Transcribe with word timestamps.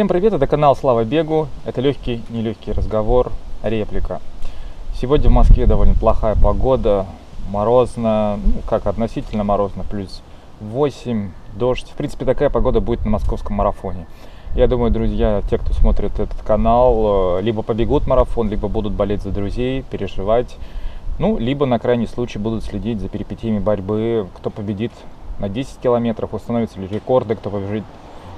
Всем 0.00 0.08
привет, 0.08 0.32
это 0.32 0.46
канал 0.46 0.74
Слава 0.74 1.04
Бегу. 1.04 1.48
Это 1.66 1.82
легкий, 1.82 2.22
нелегкий 2.30 2.72
разговор, 2.72 3.32
реплика. 3.62 4.22
Сегодня 4.94 5.28
в 5.28 5.32
Москве 5.34 5.66
довольно 5.66 5.92
плохая 5.92 6.36
погода, 6.36 7.04
морозно, 7.50 8.40
ну 8.42 8.62
как 8.66 8.86
относительно 8.86 9.44
морозно, 9.44 9.84
плюс 9.84 10.22
8, 10.60 11.32
дождь. 11.54 11.86
В 11.90 11.96
принципе, 11.96 12.24
такая 12.24 12.48
погода 12.48 12.80
будет 12.80 13.04
на 13.04 13.10
московском 13.10 13.56
марафоне. 13.56 14.06
Я 14.54 14.68
думаю, 14.68 14.90
друзья, 14.90 15.42
те, 15.50 15.58
кто 15.58 15.74
смотрит 15.74 16.18
этот 16.18 16.40
канал, 16.46 17.36
э, 17.36 17.42
либо 17.42 17.60
побегут 17.60 18.06
марафон, 18.06 18.48
либо 18.48 18.68
будут 18.68 18.94
болеть 18.94 19.20
за 19.20 19.32
друзей, 19.32 19.82
переживать, 19.90 20.56
ну, 21.18 21.36
либо 21.36 21.66
на 21.66 21.78
крайний 21.78 22.08
случай 22.08 22.38
будут 22.38 22.64
следить 22.64 23.00
за 23.00 23.10
перипетиями 23.10 23.58
борьбы, 23.58 24.28
кто 24.34 24.48
победит 24.48 24.92
на 25.38 25.50
10 25.50 25.76
километров, 25.82 26.32
установятся 26.32 26.80
ли 26.80 26.88
рекорды, 26.88 27.34
кто 27.34 27.50
побежит 27.50 27.84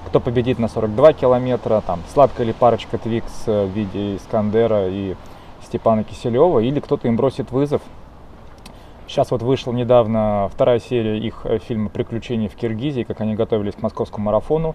кто 0.07 0.21
победит 0.21 0.59
на 0.59 0.69
42 0.69 1.13
километра, 1.15 1.83
там, 1.87 2.01
сладкая 2.13 2.47
ли 2.47 2.53
парочка 2.53 2.99
Твикс 2.99 3.45
э, 3.47 3.67
в 3.67 3.71
виде 3.71 4.17
Искандера 4.17 4.89
и 4.89 5.15
Степана 5.63 6.05
Киселева, 6.05 6.59
или 6.61 6.81
кто-то 6.81 7.09
им 7.09 7.17
бросит 7.17 7.51
вызов. 7.51 7.83
Сейчас 9.07 9.31
вот 9.31 9.43
вышла 9.43 9.73
недавно 9.73 10.49
вторая 10.53 10.79
серия 10.79 11.19
их 11.19 11.43
э, 11.45 11.59
фильма 11.59 11.91
«Приключения 11.91 12.49
в 12.49 12.55
Киргизии», 12.55 13.03
как 13.03 13.21
они 13.21 13.35
готовились 13.35 13.75
к 13.75 13.83
московскому 13.83 14.27
марафону. 14.27 14.75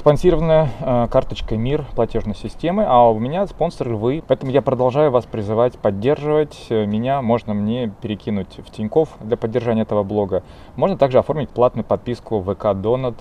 Спонсированная 0.00 0.70
э, 0.80 1.08
карточкой 1.10 1.58
МИР 1.58 1.84
платежной 1.94 2.34
системы, 2.34 2.86
а 2.88 3.10
у 3.10 3.18
меня 3.18 3.46
спонсоры 3.46 3.96
вы. 3.96 4.24
Поэтому 4.26 4.50
я 4.50 4.62
продолжаю 4.62 5.10
вас 5.10 5.26
призывать 5.26 5.78
поддерживать 5.78 6.56
э, 6.70 6.86
меня. 6.86 7.20
Можно 7.20 7.52
мне 7.52 7.92
перекинуть 8.00 8.60
в 8.66 8.70
Тиньков 8.70 9.10
для 9.20 9.36
поддержания 9.36 9.82
этого 9.82 10.02
блога. 10.02 10.42
Можно 10.74 10.96
также 10.96 11.18
оформить 11.18 11.50
платную 11.50 11.84
подписку 11.84 12.38
в 12.38 12.54
ВК 12.54 12.72
Донат. 12.72 13.14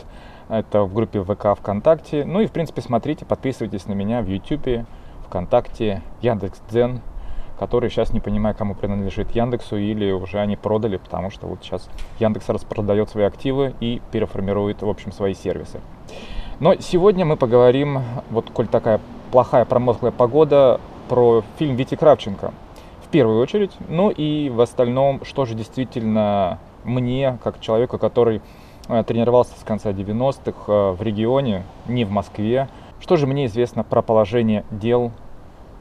Это 0.50 0.82
в 0.84 0.94
группе 0.94 1.24
ВК 1.24 1.58
ВКонтакте. 1.58 2.26
Ну 2.26 2.42
и, 2.42 2.48
в 2.48 2.52
принципе, 2.52 2.82
смотрите, 2.82 3.24
подписывайтесь 3.24 3.86
на 3.86 3.94
меня 3.94 4.22
в 4.22 4.28
YouTube, 4.28 4.86
ВКонтакте, 5.28 6.02
Яндекс.Дзен, 6.22 7.02
который 7.60 7.92
сейчас 7.92 8.12
не 8.14 8.20
понимаю, 8.20 8.56
кому 8.56 8.74
принадлежит 8.74 9.30
Яндексу 9.32 9.78
или 9.78 10.12
уже 10.12 10.40
они 10.40 10.56
продали, 10.56 10.98
потому 10.98 11.30
что 11.30 11.46
вот 11.46 11.60
сейчас 11.62 11.88
Яндекс 12.20 12.50
распродает 12.50 13.10
свои 13.10 13.26
активы 13.26 13.76
и 13.80 14.02
переформирует, 14.12 14.82
в 14.82 14.90
общем, 14.90 15.12
свои 15.12 15.36
сервисы. 15.36 15.82
Но 16.60 16.74
сегодня 16.76 17.26
мы 17.26 17.38
поговорим, 17.38 18.02
вот 18.32 18.50
коль 18.50 18.68
такая 18.68 19.00
плохая 19.32 19.66
промозглая 19.66 20.12
погода, 20.12 20.82
про 21.10 21.44
фильм 21.58 21.76
Вити 21.76 21.96
Кравченко 21.96 22.54
в 23.04 23.08
первую 23.10 23.42
очередь, 23.42 23.72
ну 23.88 24.12
и 24.12 24.50
в 24.50 24.62
остальном, 24.62 25.26
что 25.26 25.46
же 25.46 25.56
действительно 25.56 26.60
мне, 26.84 27.40
как 27.44 27.60
человеку, 27.60 27.98
который 27.98 28.42
тренировался 29.06 29.54
с 29.60 29.64
конца 29.64 29.92
90-х 29.92 30.54
э, 30.68 30.92
в 30.92 31.02
регионе, 31.02 31.64
не 31.88 32.06
в 32.06 32.12
Москве. 32.12 32.68
Что 33.00 33.16
же 33.16 33.28
мне 33.28 33.46
известно 33.46 33.84
про 33.84 34.02
положение 34.02 34.66
дел 34.72 35.12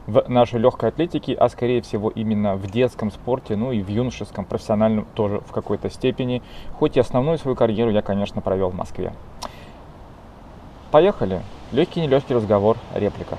в 0.05 0.29
нашей 0.29 0.59
легкой 0.59 0.89
атлетике, 0.89 1.33
а 1.33 1.49
скорее 1.49 1.81
всего 1.81 2.09
именно 2.09 2.55
в 2.55 2.69
детском 2.69 3.11
спорте, 3.11 3.55
ну 3.55 3.71
и 3.71 3.81
в 3.81 3.89
юношеском, 3.89 4.45
профессиональном 4.45 5.05
тоже 5.15 5.39
в 5.41 5.51
какой-то 5.51 5.89
степени. 5.89 6.41
Хоть 6.77 6.97
и 6.97 6.99
основную 6.99 7.37
свою 7.37 7.55
карьеру 7.55 7.91
я, 7.91 8.01
конечно, 8.01 8.41
провел 8.41 8.69
в 8.69 8.75
Москве. 8.75 9.13
Поехали. 10.91 11.41
Легкий 11.71 12.01
нелегкий 12.01 12.33
разговор, 12.33 12.77
реплика. 12.95 13.37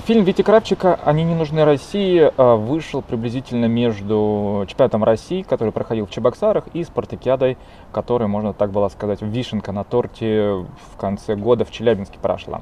Фильм 0.00 0.24
Вити 0.24 0.42
Кравчика 0.42 1.00
«Они 1.06 1.24
не 1.24 1.34
нужны 1.34 1.64
России» 1.64 2.30
а, 2.36 2.56
вышел 2.56 3.00
приблизительно 3.00 3.64
между 3.64 4.66
чемпионатом 4.68 5.04
России, 5.04 5.40
который 5.40 5.72
проходил 5.72 6.04
в 6.04 6.10
Чебоксарах, 6.10 6.66
и 6.74 6.84
спартакиадой, 6.84 7.56
которая, 7.90 8.28
можно 8.28 8.52
так 8.52 8.72
было 8.72 8.90
сказать, 8.90 9.22
вишенка 9.22 9.72
на 9.72 9.84
торте 9.84 10.50
в 10.52 10.96
конце 10.98 11.34
года 11.34 11.64
в 11.64 11.70
Челябинске 11.70 12.18
прошла. 12.18 12.60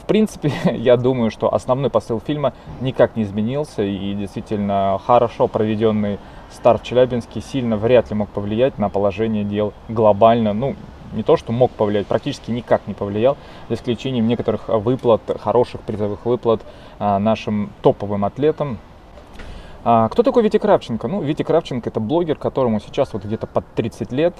В 0.00 0.06
принципе, 0.06 0.52
я 0.72 0.96
думаю, 0.96 1.32
что 1.32 1.52
основной 1.52 1.90
посыл 1.90 2.20
фильма 2.20 2.54
никак 2.80 3.16
не 3.16 3.24
изменился, 3.24 3.82
и 3.82 4.14
действительно 4.14 5.00
хорошо 5.04 5.48
проведенный 5.48 6.20
старт 6.52 6.82
в 6.82 6.84
Челябинске 6.84 7.40
сильно 7.40 7.76
вряд 7.76 8.10
ли 8.10 8.14
мог 8.14 8.28
повлиять 8.28 8.78
на 8.78 8.88
положение 8.88 9.42
дел 9.42 9.72
глобально, 9.88 10.52
ну, 10.52 10.76
не 11.12 11.22
то, 11.22 11.36
что 11.36 11.52
мог 11.52 11.70
повлиять, 11.70 12.06
практически 12.06 12.50
никак 12.50 12.86
не 12.86 12.94
повлиял, 12.94 13.36
за 13.68 13.74
исключением 13.74 14.26
некоторых 14.26 14.68
выплат, 14.68 15.22
хороших 15.40 15.80
призовых 15.82 16.24
выплат 16.24 16.62
а, 16.98 17.18
нашим 17.18 17.70
топовым 17.82 18.24
атлетам. 18.24 18.78
А, 19.84 20.08
кто 20.08 20.22
такой 20.22 20.42
Витя 20.42 20.58
Кравченко? 20.58 21.08
Ну, 21.08 21.22
Витя 21.22 21.42
Кравченко 21.42 21.88
это 21.88 22.00
блогер, 22.00 22.36
которому 22.36 22.80
сейчас 22.80 23.12
вот 23.12 23.24
где-то 23.24 23.46
под 23.46 23.66
30 23.74 24.12
лет. 24.12 24.34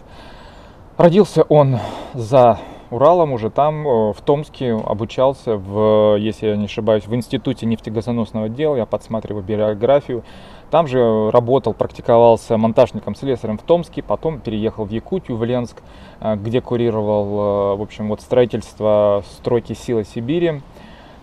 Родился 0.96 1.42
он 1.44 1.78
за 2.14 2.58
Уралом, 2.92 3.32
уже 3.32 3.48
там, 3.48 3.88
э, 3.88 4.12
в 4.12 4.20
Томске, 4.22 4.74
обучался, 4.74 5.56
в, 5.56 6.16
если 6.18 6.48
я 6.48 6.56
не 6.56 6.66
ошибаюсь, 6.66 7.06
в 7.06 7.14
Институте 7.14 7.64
нефтегазоносного 7.64 8.50
дела, 8.50 8.76
я 8.76 8.84
подсматриваю 8.84 9.42
биографию. 9.42 10.24
Там 10.72 10.86
же 10.86 11.30
работал, 11.32 11.74
практиковался 11.74 12.56
монтажником-слесарем 12.56 13.58
в 13.58 13.62
Томске, 13.62 14.02
потом 14.02 14.40
переехал 14.40 14.86
в 14.86 14.90
Якутию, 14.90 15.36
в 15.36 15.44
Ленск, 15.44 15.82
э, 16.20 16.34
где 16.36 16.62
курировал, 16.62 17.74
э, 17.74 17.76
в 17.76 17.82
общем, 17.82 18.08
вот 18.08 18.22
строительство 18.22 19.22
стройки 19.36 19.74
Силы 19.74 20.04
Сибири 20.04 20.62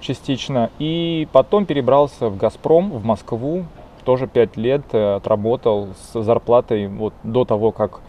частично. 0.01 0.69
И 0.77 1.27
потом 1.31 1.65
перебрался 1.65 2.29
в 2.29 2.38
«Газпром», 2.38 2.91
в 2.91 3.03
Москву, 3.03 3.65
тоже 4.05 4.27
пять 4.27 4.55
лет 4.55 4.93
отработал 4.93 5.89
с 5.99 6.21
зарплатой 6.21 6.85
вот 6.88 7.15
до 7.23 7.43
того, 7.43 7.71
как 7.71 8.01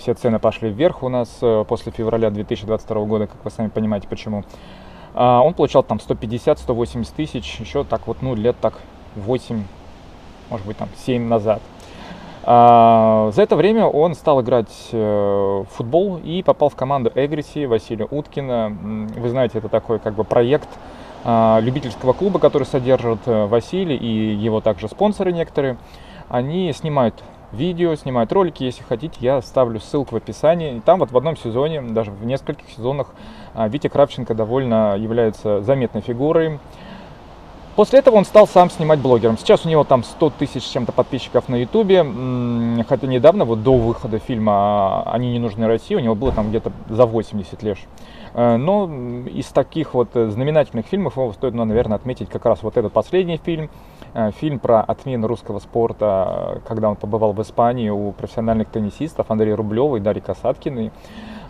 все 0.00 0.14
цены 0.14 0.40
пошли 0.40 0.70
вверх 0.70 1.04
у 1.04 1.08
нас 1.08 1.38
э, 1.40 1.64
после 1.68 1.92
февраля 1.92 2.30
2022 2.30 3.04
года, 3.04 3.28
как 3.28 3.44
вы 3.44 3.52
сами 3.52 3.68
понимаете 3.68 4.08
почему. 4.08 4.42
А, 5.14 5.40
он 5.40 5.54
получал 5.54 5.84
там 5.84 5.98
150-180 5.98 7.06
тысяч, 7.14 7.60
еще 7.60 7.84
так 7.84 8.08
вот, 8.08 8.22
ну, 8.22 8.34
лет 8.34 8.56
так 8.60 8.80
8, 9.14 9.62
может 10.50 10.66
быть, 10.66 10.76
там 10.76 10.88
7 11.04 11.26
назад. 11.26 11.62
А, 12.42 13.30
за 13.34 13.42
это 13.42 13.56
время 13.56 13.86
он 13.86 14.14
стал 14.14 14.40
играть 14.40 14.88
э, 14.92 14.96
в 14.96 15.66
футбол 15.70 16.18
и 16.22 16.42
попал 16.42 16.68
в 16.68 16.76
команду 16.76 17.12
Эгриси 17.14 17.66
Василия 17.66 18.08
Уткина. 18.10 18.76
Вы 19.16 19.28
знаете, 19.28 19.58
это 19.58 19.68
такой 19.68 19.98
как 19.98 20.14
бы 20.14 20.24
проект 20.24 20.68
любительского 21.22 22.14
клуба, 22.14 22.38
который 22.38 22.64
содержит 22.64 23.20
э, 23.26 23.44
Василий 23.44 23.94
и 23.94 24.34
его 24.34 24.62
также 24.62 24.88
спонсоры 24.88 25.32
некоторые. 25.32 25.76
Они 26.30 26.72
снимают 26.72 27.14
видео, 27.52 27.94
снимают 27.94 28.32
ролики. 28.32 28.64
Если 28.64 28.82
хотите, 28.82 29.16
я 29.20 29.42
ставлю 29.42 29.80
ссылку 29.80 30.14
в 30.14 30.16
описании. 30.16 30.76
И 30.76 30.80
там 30.80 31.00
вот 31.00 31.10
в 31.10 31.16
одном 31.16 31.36
сезоне, 31.36 31.82
даже 31.82 32.10
в 32.10 32.24
нескольких 32.24 32.68
сезонах, 32.70 33.08
а, 33.54 33.68
Витя 33.68 33.88
Кравченко 33.88 34.34
довольно 34.34 34.96
является 34.96 35.60
заметной 35.62 36.00
фигурой. 36.00 36.58
После 37.76 38.00
этого 38.00 38.16
он 38.16 38.24
стал 38.24 38.46
сам 38.46 38.68
снимать 38.70 38.98
блогером. 38.98 39.38
Сейчас 39.38 39.64
у 39.64 39.68
него 39.68 39.84
там 39.84 40.02
100 40.02 40.30
тысяч 40.38 40.64
чем-то 40.64 40.92
подписчиков 40.92 41.48
на 41.48 41.56
ютубе. 41.56 42.04
Хотя 42.88 43.06
недавно, 43.06 43.44
вот 43.44 43.62
до 43.62 43.76
выхода 43.76 44.18
фильма 44.18 45.02
«Они 45.04 45.32
не 45.32 45.38
нужны 45.38 45.66
России», 45.66 45.94
у 45.94 46.00
него 46.00 46.14
было 46.14 46.32
там 46.32 46.50
где-то 46.50 46.72
за 46.88 47.06
80 47.06 47.62
лет. 47.62 47.78
Э, 48.34 48.56
но 48.56 48.90
из 49.26 49.46
таких 49.46 49.94
вот 49.94 50.10
знаменательных 50.14 50.86
фильмов 50.86 51.16
его 51.16 51.32
стоит, 51.32 51.54
ну, 51.54 51.64
наверное, 51.64 51.96
отметить 51.96 52.28
как 52.28 52.44
раз 52.44 52.62
вот 52.62 52.76
этот 52.76 52.92
последний 52.92 53.38
фильм. 53.38 53.70
Э, 54.14 54.30
фильм 54.32 54.58
про 54.58 54.80
отмену 54.80 55.26
русского 55.26 55.58
спорта, 55.60 56.60
когда 56.66 56.90
он 56.90 56.96
побывал 56.96 57.32
в 57.32 57.42
Испании 57.42 57.90
у 57.90 58.12
профессиональных 58.12 58.68
теннисистов 58.68 59.30
Андрея 59.30 59.56
Рублева 59.56 59.96
и 59.96 60.00
Дарьи 60.00 60.20
Касаткиной. 60.20 60.90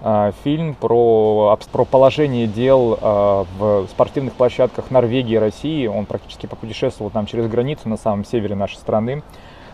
Э, 0.02 0.32
фильм 0.44 0.74
про, 0.74 1.58
про 1.72 1.84
положение 1.84 2.46
дел 2.46 2.98
в 3.00 3.86
спортивных 3.90 4.34
площадках 4.34 4.90
Норвегии 4.90 5.34
и 5.34 5.38
России. 5.38 5.86
Он 5.86 6.06
практически 6.06 6.46
попутешествовал 6.46 7.10
там 7.10 7.26
через 7.26 7.48
границу 7.48 7.88
на 7.88 7.96
самом 7.96 8.24
севере 8.24 8.54
нашей 8.54 8.76
страны 8.76 9.22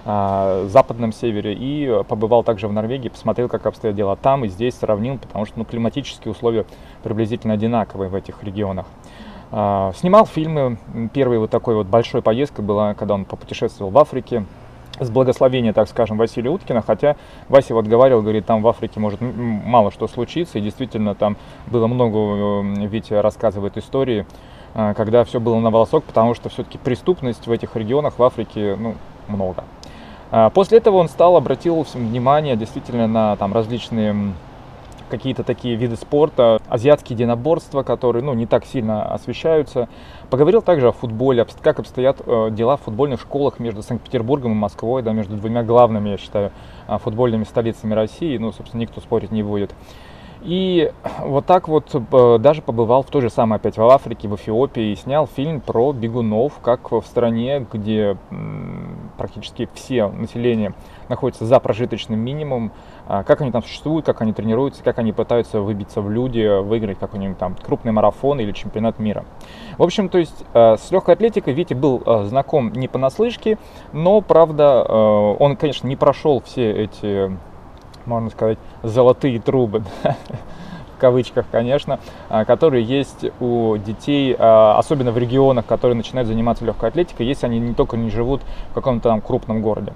западном 0.07 1.13
севере 1.13 1.53
и 1.53 2.05
побывал 2.07 2.45
также 2.45 2.69
в 2.69 2.73
Норвегии, 2.73 3.09
посмотрел, 3.09 3.49
как 3.49 3.67
обстоят 3.67 3.97
дела 3.97 4.15
там 4.15 4.45
и 4.45 4.49
здесь, 4.49 4.77
сравнил, 4.77 5.19
потому 5.19 5.47
что 5.47 5.59
ну, 5.59 5.65
климатические 5.65 6.31
условия 6.31 6.65
приблизительно 7.03 7.55
одинаковые 7.55 8.09
в 8.09 8.15
этих 8.15 8.45
регионах. 8.45 8.87
А, 9.51 9.93
снимал 9.97 10.27
фильмы, 10.27 10.79
первой 11.13 11.39
вот 11.39 11.51
такой 11.51 11.75
вот 11.77 11.87
большой 11.87 12.23
поездкой 12.23 12.65
была, 12.65 12.95
когда 12.95 13.15
он 13.15 13.25
попутешествовал 13.25 13.91
в 13.91 13.99
Африке, 13.99 14.45
с 14.99 15.11
благословения, 15.11 15.73
так 15.73 15.89
скажем, 15.89 16.17
Василия 16.17 16.51
Уткина, 16.51 16.83
хотя 16.83 17.17
Вася 17.49 17.75
вот 17.75 17.87
говорил, 17.87 18.23
говорит, 18.23 18.47
там 18.47 18.63
в 18.63 18.69
Африке 18.69 19.01
может 19.01 19.21
мало 19.21 19.91
что 19.91 20.09
случиться, 20.09 20.59
и 20.59 20.63
действительно 20.63 21.15
там 21.15 21.37
было 21.67 21.87
много, 21.87 22.63
Витя 22.87 23.15
рассказывает 23.15 23.77
истории, 23.77 24.27
а, 24.75 24.95
когда 24.95 25.25
все 25.25 25.41
было 25.41 25.59
на 25.59 25.71
волосок, 25.71 26.05
потому 26.05 26.35
что 26.35 26.49
все-таки 26.49 26.79
преступность 26.79 27.47
в 27.47 27.53
этих 27.53 27.77
регионах 27.77 28.19
в 28.19 28.23
Африке, 28.23 28.77
ну, 28.79 28.95
много. 29.29 29.65
А, 30.31 30.51
после 30.51 30.79
этого 30.79 30.97
он 30.97 31.09
стал, 31.09 31.37
обратил 31.37 31.87
внимание 31.95 32.57
действительно 32.57 33.07
на 33.07 33.37
там 33.37 33.53
различные 33.53 34.35
какие-то 35.09 35.45
такие 35.45 35.77
виды 35.77 35.97
спорта, 35.97 36.61
азиатские 36.69 37.17
единоборства, 37.17 37.83
которые 37.83 38.23
ну, 38.23 38.35
не 38.35 38.47
так 38.47 38.65
сильно 38.65 39.05
освещаются. 39.05 39.89
Поговорил 40.31 40.63
также 40.63 40.89
о 40.89 40.93
футболе, 40.93 41.47
как 41.63 41.79
обстоят 41.79 42.21
э, 42.27 42.51
дела 42.51 42.77
в 42.77 42.83
футбольных 42.83 43.21
школах 43.21 43.59
между 43.59 43.83
Санкт-Петербургом 43.83 44.53
и 44.53 44.55
Москвой, 44.55 45.03
да, 45.03 45.13
между 45.13 45.37
двумя 45.37 45.63
главными, 45.63 46.11
я 46.11 46.17
считаю, 46.17 46.53
э, 46.89 46.99
футбольными 46.99 47.45
столицами 47.45 47.95
России. 47.95 48.37
Ну, 48.39 48.53
собственно, 48.53 48.81
никто 48.81 49.01
спорить 49.01 49.31
не 49.31 49.43
будет. 49.43 49.73
И 50.43 50.93
вот 51.21 51.47
так 51.47 51.67
вот 51.67 51.93
э, 51.93 52.39
даже 52.39 52.63
побывал 52.63 53.03
в 53.03 53.07
той 53.07 53.23
же 53.23 53.31
самой 53.31 53.57
опять 53.57 53.77
в 53.77 53.83
Африке, 53.83 54.29
в 54.29 54.37
Эфиопии, 54.37 54.93
и 54.93 54.97
снял 54.97 55.27
фильм 55.27 55.61
про 55.61 55.93
бегунов, 55.93 56.61
как 56.63 56.93
в 56.93 57.03
стране, 57.03 57.67
где 57.73 58.17
практически 59.17 59.69
все 59.75 60.09
население 60.09 60.75
находится 61.09 61.47
за 61.47 61.59
прожиточным 61.59 62.21
минимумом, 62.21 62.71
как 63.07 63.41
они 63.41 63.53
там 63.53 63.63
существуют, 63.63 64.07
как 64.07 64.21
они 64.21 64.33
тренируются, 64.33 64.83
как 64.83 64.99
они 64.99 65.13
пытаются 65.13 65.61
выбиться 65.61 66.01
в 66.01 66.11
люди, 66.11 66.61
выиграть 66.63 66.99
какой-нибудь 66.99 67.39
там 67.39 67.55
крупный 67.55 67.93
марафон 67.93 68.41
или 68.41 68.53
чемпионат 68.53 68.99
мира. 68.99 69.25
В 69.79 69.83
общем, 69.83 70.09
то 70.09 70.19
есть 70.19 70.45
э, 70.55 70.77
с 70.77 70.91
легкой 70.91 71.15
атлетикой 71.15 71.53
Витя 71.53 71.75
был 71.75 72.03
э, 72.05 72.25
знаком 72.25 72.73
не 72.73 72.89
понаслышке, 72.89 73.59
но, 73.93 74.21
правда, 74.21 74.83
он, 74.83 75.57
конечно, 75.57 75.87
не 75.87 75.97
прошел 75.97 76.41
все 76.41 76.71
эти 76.71 77.31
можно 78.07 78.31
сказать, 78.31 78.59
золотые 78.83 79.41
трубы, 79.41 79.83
в 80.97 81.01
кавычках, 81.01 81.47
конечно, 81.51 81.99
а, 82.29 82.45
которые 82.45 82.85
есть 82.85 83.27
у 83.41 83.77
детей, 83.77 84.35
а, 84.39 84.79
особенно 84.79 85.13
в 85.13 85.19
регионах, 85.19 85.67
которые 85.67 85.97
начинают 85.97 86.29
заниматься 86.29 86.65
легкой 86.65 86.89
атлетикой, 86.89 87.27
если 87.27 87.47
они 87.47 87.59
не 87.59 87.75
только 87.75 87.97
не 87.97 88.11
живут 88.11 88.43
в 88.71 88.75
каком-то 88.75 89.09
там 89.09 89.21
крупном 89.21 89.61
городе. 89.61 89.93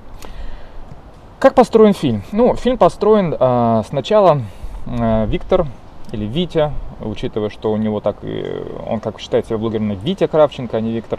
Как 1.41 1.55
построен 1.55 1.95
фильм? 1.95 2.23
Ну, 2.33 2.55
фильм 2.55 2.77
построен 2.77 3.35
э, 3.35 3.83
сначала 3.89 4.43
э, 4.85 5.25
Виктор 5.27 5.67
или 6.13 6.27
Витя, 6.27 6.71
учитывая, 7.01 7.49
что 7.49 7.73
у 7.73 7.79
него 7.79 8.01
так 8.01 8.17
и 8.23 8.45
он 8.87 9.01
как 9.01 9.19
считает 9.19 9.47
себя 9.47 9.57
блогером 9.57 9.91
Витя 9.93 10.27
Кравченко, 10.27 10.77
а 10.77 10.81
не 10.83 10.93
Виктор, 10.93 11.19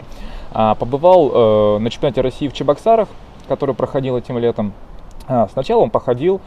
э, 0.54 0.74
побывал 0.78 1.32
э, 1.34 1.78
на 1.80 1.90
чемпионате 1.90 2.20
России 2.20 2.46
в 2.46 2.52
Чебоксарах, 2.52 3.08
который 3.48 3.74
проходил 3.74 4.16
этим 4.16 4.38
летом. 4.38 4.72
А, 5.26 5.48
сначала 5.48 5.82
он 5.82 5.90
походил 5.90 6.40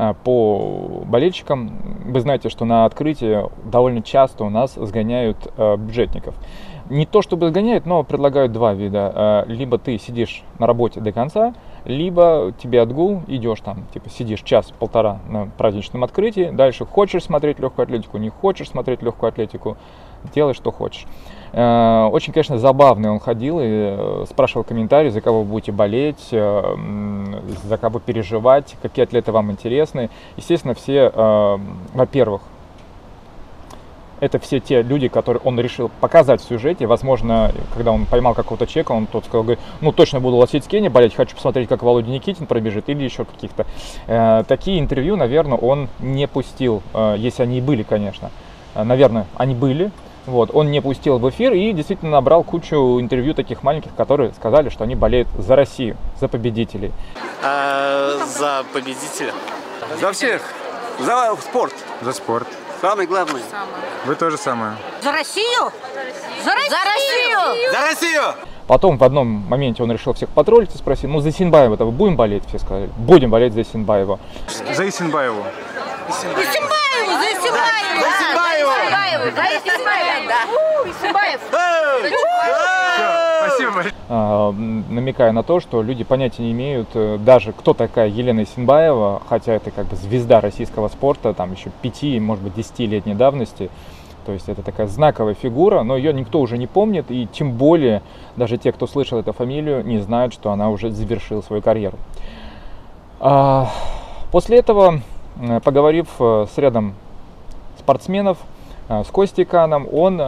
Э, 0.00 0.14
по 0.22 1.02
болельщикам. 1.06 1.72
Вы 2.04 2.20
знаете, 2.20 2.50
что 2.50 2.64
на 2.64 2.84
открытие 2.84 3.50
довольно 3.64 4.00
часто 4.00 4.44
у 4.44 4.48
нас 4.48 4.74
сгоняют 4.74 5.52
э, 5.56 5.76
бюджетников. 5.76 6.36
Не 6.90 7.04
то 7.04 7.20
чтобы 7.20 7.48
сгоняют, 7.48 7.84
но 7.84 8.02
предлагают 8.02 8.52
два 8.52 8.72
вида. 8.72 9.12
Э, 9.14 9.44
либо 9.46 9.78
ты 9.78 9.98
сидишь 9.98 10.42
на 10.58 10.66
работе 10.66 11.00
до 11.00 11.12
конца, 11.12 11.54
либо 11.84 12.52
тебе 12.58 12.80
отгул, 12.80 13.22
идешь 13.26 13.60
там, 13.60 13.84
типа 13.92 14.08
сидишь 14.08 14.40
час-полтора 14.42 15.18
на 15.28 15.50
праздничном 15.58 16.04
открытии, 16.04 16.50
дальше 16.50 16.86
хочешь 16.86 17.24
смотреть 17.24 17.58
легкую 17.58 17.84
атлетику, 17.84 18.16
не 18.18 18.30
хочешь 18.30 18.70
смотреть 18.70 19.02
легкую 19.02 19.28
атлетику, 19.28 19.76
делай 20.34 20.54
что 20.54 20.72
хочешь. 20.72 21.04
Э, 21.52 22.08
очень, 22.10 22.32
конечно, 22.32 22.58
забавный 22.58 23.10
он 23.10 23.20
ходил 23.20 23.60
и 23.60 23.64
э, 23.66 24.24
спрашивал 24.30 24.64
комментарии, 24.64 25.10
за 25.10 25.20
кого 25.20 25.42
вы 25.42 25.50
будете 25.50 25.72
болеть, 25.72 26.28
за 26.30 27.76
кого 27.78 27.98
переживать, 27.98 28.76
какие 28.80 29.04
атлеты 29.04 29.30
вам 29.30 29.50
интересны. 29.50 30.08
Естественно, 30.36 30.74
все, 30.74 31.10
во-первых, 31.94 32.42
это 34.20 34.38
все 34.38 34.60
те 34.60 34.82
люди, 34.82 35.08
которые 35.08 35.40
он 35.44 35.58
решил 35.60 35.90
показать 36.00 36.40
в 36.40 36.48
сюжете. 36.48 36.86
Возможно, 36.86 37.52
когда 37.74 37.92
он 37.92 38.06
поймал 38.06 38.34
какого-то 38.34 38.66
человека, 38.66 38.92
он 38.92 39.06
тот 39.06 39.24
сказал, 39.24 39.42
говорит, 39.42 39.60
ну 39.80 39.92
точно 39.92 40.20
буду 40.20 40.36
лосить 40.36 40.66
Кенни 40.66 40.88
болеть, 40.88 41.14
хочу 41.14 41.34
посмотреть, 41.34 41.68
как 41.68 41.82
Володя 41.82 42.10
Никитин 42.10 42.46
пробежит, 42.46 42.88
или 42.88 43.02
еще 43.02 43.24
каких-то. 43.24 43.66
Э, 44.06 44.44
такие 44.46 44.80
интервью, 44.80 45.16
наверное, 45.16 45.58
он 45.58 45.88
не 46.00 46.26
пустил, 46.26 46.82
э, 46.94 47.16
если 47.18 47.42
они 47.42 47.58
и 47.58 47.60
были, 47.60 47.82
конечно. 47.82 48.30
Э, 48.74 48.82
наверное, 48.84 49.26
они 49.36 49.54
были, 49.54 49.90
вот, 50.28 50.50
он 50.52 50.70
не 50.70 50.82
пустил 50.82 51.18
в 51.18 51.28
эфир 51.30 51.54
и 51.54 51.72
действительно 51.72 52.10
набрал 52.10 52.44
кучу 52.44 53.00
интервью 53.00 53.32
таких 53.32 53.62
маленьких, 53.62 53.94
которые 53.94 54.32
сказали, 54.34 54.68
что 54.68 54.84
они 54.84 54.94
болеют 54.94 55.28
за 55.38 55.56
Россию, 55.56 55.96
за 56.20 56.28
победителей. 56.28 56.92
А, 57.42 58.18
за 58.26 58.62
победителя? 58.74 59.32
За 59.98 60.12
всех. 60.12 60.42
За 61.00 61.34
спорт. 61.40 61.72
За 62.02 62.12
спорт. 62.12 62.46
Самое 62.80 63.08
главное. 63.08 63.42
Вы 64.04 64.14
тоже 64.14 64.36
самое. 64.36 64.76
За 65.02 65.10
Россию? 65.10 65.72
За 66.44 66.54
Россию! 66.54 66.70
За 66.70 66.76
Россию! 66.84 67.72
За 67.72 67.80
Россию! 67.80 68.22
Потом 68.68 68.98
в 68.98 69.04
одном 69.04 69.26
моменте 69.26 69.82
он 69.82 69.90
решил 69.90 70.12
всех 70.12 70.28
потроллить 70.28 70.74
и 70.74 70.78
спросил, 70.78 71.08
ну 71.10 71.20
за 71.20 71.32
Синбаева-то 71.32 71.86
будем 71.86 72.16
болеть? 72.16 72.44
Все 72.48 72.58
сказали, 72.58 72.90
будем 72.98 73.30
болеть 73.30 73.54
за 73.54 73.64
Синбаева. 73.64 74.20
За 74.74 74.88
Исинбаеву. 74.88 75.42
Исинбаеву, 76.08 77.12
за 77.12 77.26
Исинбаеву! 77.32 78.00
За 78.00 78.08
Исинбаеву! 78.08 79.36
За 79.36 79.44
Исинбаеву, 79.56 80.28
да. 80.28 80.40
Исинбаев. 80.90 81.40
Спасибо. 83.46 83.84
А, 84.08 84.52
намекая 84.52 85.32
на 85.32 85.42
то, 85.42 85.60
что 85.60 85.82
люди 85.82 86.04
понятия 86.04 86.42
не 86.42 86.52
имеют, 86.52 86.88
э, 86.94 87.18
даже 87.18 87.52
кто 87.52 87.74
такая 87.74 88.08
Елена 88.08 88.46
Синбаева, 88.46 89.20
хотя 89.28 89.52
это 89.54 89.70
как 89.70 89.86
бы 89.86 89.96
звезда 89.96 90.40
российского 90.40 90.88
спорта, 90.88 91.34
там 91.34 91.52
еще 91.52 91.70
пяти, 91.82 92.18
может 92.20 92.42
быть, 92.42 92.54
десятилетней 92.54 93.14
давности, 93.14 93.70
то 94.24 94.32
есть 94.32 94.48
это 94.48 94.62
такая 94.62 94.86
знаковая 94.86 95.34
фигура, 95.34 95.82
но 95.82 95.96
ее 95.96 96.12
никто 96.12 96.40
уже 96.40 96.56
не 96.56 96.66
помнит, 96.66 97.10
и 97.10 97.26
тем 97.26 97.52
более 97.52 98.02
даже 98.36 98.56
те, 98.56 98.72
кто 98.72 98.86
слышал 98.86 99.18
эту 99.18 99.32
фамилию, 99.32 99.84
не 99.84 99.98
знают, 99.98 100.32
что 100.32 100.52
она 100.52 100.70
уже 100.70 100.90
завершила 100.90 101.42
свою 101.42 101.62
карьеру. 101.62 101.98
А, 103.20 103.68
после 104.30 104.58
этого, 104.58 105.00
поговорив 105.64 106.08
э, 106.18 106.46
с 106.52 106.58
рядом 106.58 106.94
спортсменов, 107.78 108.38
э, 108.88 109.02
с 109.04 109.08
Костей 109.08 109.44
Каном, 109.44 109.88
он 109.92 110.18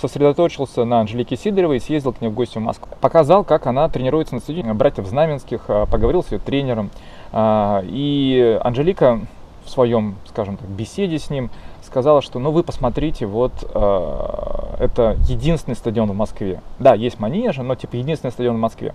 сосредоточился 0.00 0.84
на 0.84 1.00
Анжелике 1.00 1.36
Сидоровой 1.36 1.78
и 1.78 1.80
съездил 1.80 2.12
к 2.12 2.20
ней 2.20 2.28
в 2.28 2.34
гости 2.34 2.58
в 2.58 2.62
Москву. 2.62 2.88
Показал, 3.00 3.44
как 3.44 3.66
она 3.66 3.88
тренируется 3.88 4.34
на 4.34 4.40
стадионе 4.40 4.74
братьев 4.74 5.06
Знаменских, 5.06 5.62
поговорил 5.90 6.22
с 6.22 6.32
ее 6.32 6.38
тренером. 6.38 6.90
И 7.32 8.60
Анжелика 8.62 9.20
в 9.64 9.70
своем, 9.70 10.16
скажем 10.28 10.56
так, 10.56 10.68
беседе 10.68 11.18
с 11.18 11.30
ним 11.30 11.50
сказала, 11.82 12.22
что 12.22 12.38
ну 12.38 12.50
вы 12.50 12.62
посмотрите, 12.62 13.26
вот 13.26 13.52
э, 13.62 14.76
это 14.78 15.16
единственный 15.28 15.74
стадион 15.74 16.10
в 16.10 16.14
Москве. 16.14 16.60
Да, 16.78 16.94
есть 16.94 17.18
Манежа, 17.18 17.62
но 17.62 17.74
типа 17.74 17.96
единственный 17.96 18.30
стадион 18.30 18.56
в 18.56 18.60
Москве. 18.60 18.94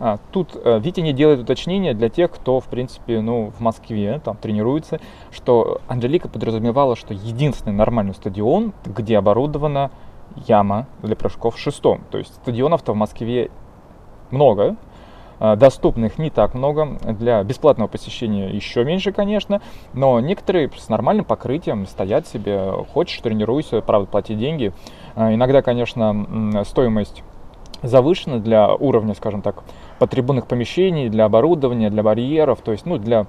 А, 0.00 0.18
тут 0.32 0.50
э, 0.54 0.80
Витя 0.80 1.00
не 1.00 1.12
делает 1.12 1.40
уточнения 1.40 1.94
для 1.94 2.08
тех, 2.08 2.30
кто, 2.30 2.60
в 2.60 2.66
принципе, 2.66 3.20
ну, 3.20 3.52
в 3.56 3.60
Москве 3.60 4.20
там 4.24 4.36
тренируется, 4.36 5.00
что 5.30 5.80
Анжелика 5.88 6.28
подразумевала, 6.28 6.96
что 6.96 7.14
единственный 7.14 7.74
нормальный 7.74 8.14
стадион, 8.14 8.72
где 8.84 9.18
оборудована 9.18 9.90
яма 10.46 10.86
для 11.02 11.16
прыжков 11.16 11.58
шестом. 11.58 12.02
То 12.10 12.18
есть 12.18 12.34
стадионов-то 12.34 12.92
в 12.92 12.96
Москве 12.96 13.50
много, 14.30 14.76
а, 15.38 15.56
доступных 15.56 16.18
не 16.18 16.30
так 16.30 16.54
много, 16.54 16.98
для 17.18 17.42
бесплатного 17.42 17.88
посещения 17.88 18.48
еще 18.48 18.84
меньше, 18.84 19.12
конечно, 19.12 19.60
но 19.92 20.18
некоторые 20.20 20.70
с 20.76 20.88
нормальным 20.88 21.24
покрытием 21.24 21.86
стоят 21.86 22.26
себе, 22.26 22.72
хочешь 22.92 23.20
тренируйся, 23.20 23.80
правда, 23.80 24.08
плати 24.08 24.34
деньги. 24.34 24.72
Иногда, 25.16 25.62
конечно, 25.62 26.64
стоимость 26.64 27.22
завышена 27.84 28.38
для 28.38 28.74
уровня, 28.74 29.14
скажем 29.14 29.42
так, 29.42 29.62
потребных 29.98 30.46
помещений, 30.46 31.08
для 31.08 31.24
оборудования, 31.24 31.90
для 31.90 32.02
барьеров, 32.02 32.60
то 32.60 32.72
есть, 32.72 32.86
ну, 32.86 32.98
для 32.98 33.26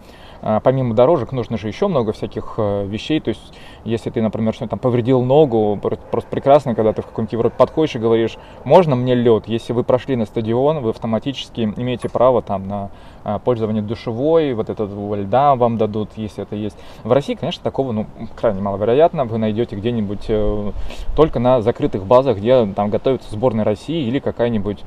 а, 0.48 0.60
помимо 0.60 0.94
дорожек 0.94 1.32
нужно 1.32 1.58
же 1.58 1.68
еще 1.68 1.88
много 1.88 2.14
всяких 2.14 2.54
э, 2.58 2.86
вещей. 2.86 3.20
То 3.20 3.30
есть, 3.30 3.54
если 3.84 4.12
ты, 4.12 4.22
например, 4.22 4.54
что 4.54 4.68
там 4.68 4.78
повредил 4.78 5.24
ногу, 5.24 5.80
просто 5.82 6.30
прекрасно, 6.30 6.76
когда 6.76 6.94
ты 6.94 7.02
в 7.02 7.08
каком-нибудь 7.08 7.34
Европе 7.34 7.56
подходишь 7.58 7.96
и 7.96 8.00
говоришь, 8.00 8.38
можно 8.64 8.96
мне 8.96 9.16
лед? 9.16 9.48
Если 9.48 9.74
вы 9.74 9.84
прошли 9.84 10.16
на 10.16 10.28
стадион, 10.28 10.82
вы 10.84 10.92
автоматически 10.92 11.62
имеете 11.62 12.10
право 12.10 12.44
там 12.44 12.68
на 12.68 12.92
а, 13.24 13.40
пользование 13.40 13.82
душевой, 13.82 14.54
вот 14.54 14.70
этот 14.70 14.92
льда 14.92 15.56
вам 15.56 15.80
дадут, 15.80 16.10
если 16.16 16.44
это 16.44 16.56
есть. 16.56 16.78
В 17.04 17.12
России, 17.12 17.34
конечно, 17.34 17.64
такого, 17.64 17.92
ну, 17.92 18.06
крайне 18.36 18.62
маловероятно. 18.62 19.26
Вы 19.26 19.40
найдете 19.40 19.76
где-нибудь 19.76 20.26
э, 20.28 20.72
только 21.16 21.40
на 21.40 21.64
закрытых 21.64 22.06
базах, 22.06 22.38
где 22.38 22.68
там 22.68 22.92
готовится 22.92 23.32
сборная 23.32 23.66
России 23.66 24.08
или 24.08 24.20
какая-нибудь 24.20 24.84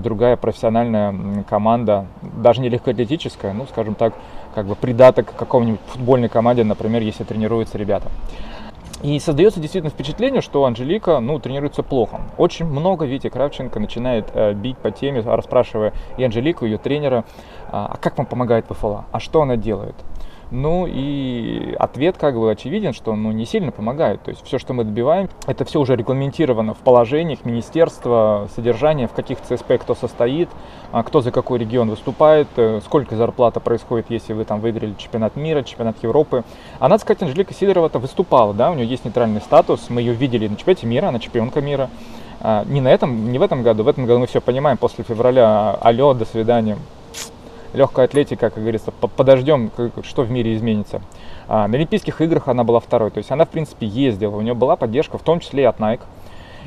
другая 0.00 0.36
профессиональная 0.36 1.42
команда, 1.48 2.06
даже 2.22 2.60
не 2.60 2.68
легкоатлетическая, 2.68 3.52
ну, 3.52 3.66
скажем 3.66 3.94
так, 3.94 4.14
как 4.54 4.66
бы 4.66 4.74
придаток 4.74 5.32
к 5.32 5.36
какому-нибудь 5.36 5.80
футбольной 5.88 6.28
команде, 6.28 6.64
например, 6.64 7.02
если 7.02 7.24
тренируются 7.24 7.78
ребята. 7.78 8.08
И 9.02 9.18
создается 9.18 9.58
действительно 9.58 9.90
впечатление, 9.90 10.42
что 10.42 10.64
Анжелика, 10.64 11.18
ну, 11.18 11.40
тренируется 11.40 11.82
плохо. 11.82 12.20
Очень 12.38 12.66
много 12.66 13.04
Витя 13.04 13.30
Кравченко 13.30 13.80
начинает 13.80 14.28
э, 14.32 14.52
бить 14.54 14.78
по 14.78 14.92
теме, 14.92 15.20
расспрашивая 15.22 15.92
и 16.16 16.22
Анжелику, 16.22 16.64
ее 16.66 16.78
тренера, 16.78 17.24
а, 17.68 17.90
а 17.92 17.96
как 17.96 18.16
вам 18.16 18.26
помогает 18.26 18.66
ПФЛА, 18.66 19.06
а 19.10 19.18
что 19.18 19.42
она 19.42 19.56
делает. 19.56 19.96
Ну 20.54 20.86
и 20.86 21.74
ответ 21.78 22.18
как 22.18 22.38
бы 22.38 22.50
очевиден, 22.50 22.92
что 22.92 23.16
ну, 23.16 23.32
не 23.32 23.46
сильно 23.46 23.72
помогает. 23.72 24.22
То 24.22 24.32
есть 24.32 24.44
все, 24.44 24.58
что 24.58 24.74
мы 24.74 24.84
добиваем, 24.84 25.30
это 25.46 25.64
все 25.64 25.80
уже 25.80 25.96
регламентировано 25.96 26.74
в 26.74 26.78
положениях 26.78 27.46
министерства, 27.46 28.50
содержание, 28.54 29.08
в 29.08 29.12
каких 29.12 29.40
ЦСП 29.40 29.78
кто 29.80 29.94
состоит, 29.94 30.50
а 30.92 31.04
кто 31.04 31.22
за 31.22 31.30
какой 31.30 31.58
регион 31.58 31.88
выступает, 31.88 32.48
э, 32.56 32.80
сколько 32.84 33.16
зарплата 33.16 33.60
происходит, 33.60 34.10
если 34.10 34.34
вы 34.34 34.44
там 34.44 34.60
выиграли 34.60 34.92
чемпионат 34.98 35.36
мира, 35.36 35.62
чемпионат 35.62 35.96
Европы. 36.02 36.44
А 36.78 36.88
надо 36.90 37.00
сказать, 37.00 37.22
Анжелика 37.22 37.54
Сидорова-то 37.54 37.98
выступала, 37.98 38.52
да, 38.52 38.70
у 38.70 38.74
нее 38.74 38.86
есть 38.86 39.06
нейтральный 39.06 39.40
статус, 39.40 39.88
мы 39.88 40.02
ее 40.02 40.12
видели 40.12 40.48
на 40.48 40.56
чемпионате 40.56 40.86
мира, 40.86 41.06
она 41.06 41.18
чемпионка 41.18 41.62
мира. 41.62 41.88
А, 42.40 42.66
не 42.66 42.82
на 42.82 42.88
этом, 42.88 43.32
не 43.32 43.38
в 43.38 43.42
этом 43.42 43.62
году, 43.62 43.84
в 43.84 43.88
этом 43.88 44.04
году 44.04 44.18
мы 44.18 44.26
все 44.26 44.42
понимаем, 44.42 44.76
после 44.76 45.02
февраля, 45.02 45.78
алло, 45.80 46.12
до 46.12 46.26
свидания, 46.26 46.76
легкая 47.72 48.06
атлетика, 48.06 48.50
как 48.50 48.60
говорится, 48.60 48.90
подождем, 48.90 49.70
что 50.02 50.22
в 50.22 50.30
мире 50.30 50.54
изменится. 50.54 51.00
А, 51.48 51.68
на 51.68 51.76
Олимпийских 51.76 52.20
играх 52.20 52.48
она 52.48 52.64
была 52.64 52.80
второй, 52.80 53.10
то 53.10 53.18
есть 53.18 53.30
она, 53.30 53.44
в 53.44 53.48
принципе, 53.48 53.86
ездила, 53.86 54.36
у 54.36 54.40
нее 54.40 54.54
была 54.54 54.76
поддержка, 54.76 55.18
в 55.18 55.22
том 55.22 55.40
числе 55.40 55.64
и 55.64 55.66
от 55.66 55.78
Nike. 55.78 56.00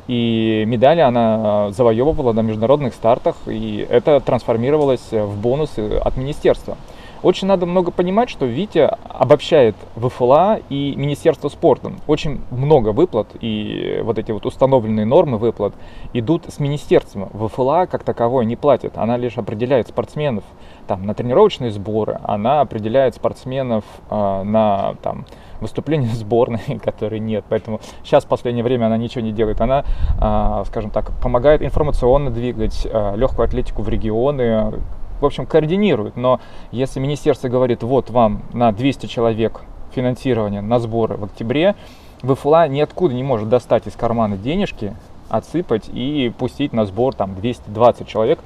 И 0.07 0.63
медали 0.67 0.99
она 0.99 1.71
завоевывала 1.71 2.31
на 2.33 2.41
международных 2.41 2.93
стартах, 2.93 3.35
и 3.47 3.85
это 3.89 4.19
трансформировалось 4.19 5.11
в 5.11 5.39
бонусы 5.39 5.97
от 5.97 6.17
министерства. 6.17 6.77
Очень 7.25 7.47
надо 7.47 7.65
много 7.65 7.89
понимать, 7.89 8.29
что 8.29 8.45
Витя 8.45 8.97
обобщает 9.09 9.75
ВФЛА 9.95 10.59
и 10.69 10.93
Министерство 10.95 11.49
спорта. 11.49 11.93
Очень 12.05 12.41
много 12.51 12.89
выплат 12.89 13.29
и 13.41 13.99
вот 14.03 14.19
эти 14.19 14.31
вот 14.31 14.45
установленные 14.45 15.07
нормы 15.07 15.39
выплат 15.39 15.73
идут 16.13 16.43
с 16.47 16.59
министерством. 16.59 17.29
ВФЛА 17.33 17.87
как 17.87 18.03
таковой 18.03 18.45
не 18.45 18.55
платит, 18.55 18.95
она 18.95 19.17
лишь 19.17 19.39
определяет 19.39 19.87
спортсменов 19.87 20.43
там, 20.87 21.05
на 21.05 21.13
тренировочные 21.13 21.71
сборы, 21.71 22.19
она 22.23 22.61
определяет 22.61 23.15
спортсменов 23.15 23.83
э, 24.09 24.43
на 24.43 24.95
там, 25.01 25.25
выступления 25.61 26.07
сборной, 26.07 26.79
которой 26.83 27.19
нет. 27.19 27.45
Поэтому 27.49 27.79
сейчас 28.03 28.25
в 28.25 28.27
последнее 28.27 28.63
время 28.63 28.87
она 28.87 28.97
ничего 28.97 29.21
не 29.21 29.31
делает. 29.31 29.61
Она, 29.61 29.85
э, 30.19 30.63
скажем 30.67 30.91
так, 30.91 31.11
помогает 31.21 31.61
информационно 31.61 32.31
двигать 32.31 32.85
э, 32.85 33.15
легкую 33.15 33.45
атлетику 33.45 33.81
в 33.81 33.89
регионы, 33.89 34.81
в 35.19 35.25
общем, 35.25 35.45
координирует. 35.45 36.17
Но 36.17 36.39
если 36.71 36.99
министерство 36.99 37.47
говорит, 37.47 37.83
вот 37.83 38.09
вам 38.09 38.43
на 38.53 38.71
200 38.71 39.07
человек 39.07 39.61
финансирование 39.91 40.61
на 40.61 40.79
сборы 40.79 41.15
в 41.15 41.23
октябре, 41.23 41.75
ВФЛА 42.21 42.67
ниоткуда 42.67 43.13
не 43.13 43.23
может 43.23 43.49
достать 43.49 43.87
из 43.87 43.93
кармана 43.93 44.35
денежки, 44.37 44.93
отсыпать 45.29 45.89
и 45.89 46.31
пустить 46.37 46.73
на 46.73 46.85
сбор 46.85 47.15
там 47.15 47.35
220 47.35 48.07
человек, 48.07 48.39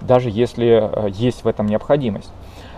даже 0.00 0.30
если 0.30 0.90
э, 0.90 1.10
есть 1.10 1.44
в 1.44 1.48
этом 1.48 1.66
необходимость. 1.66 2.30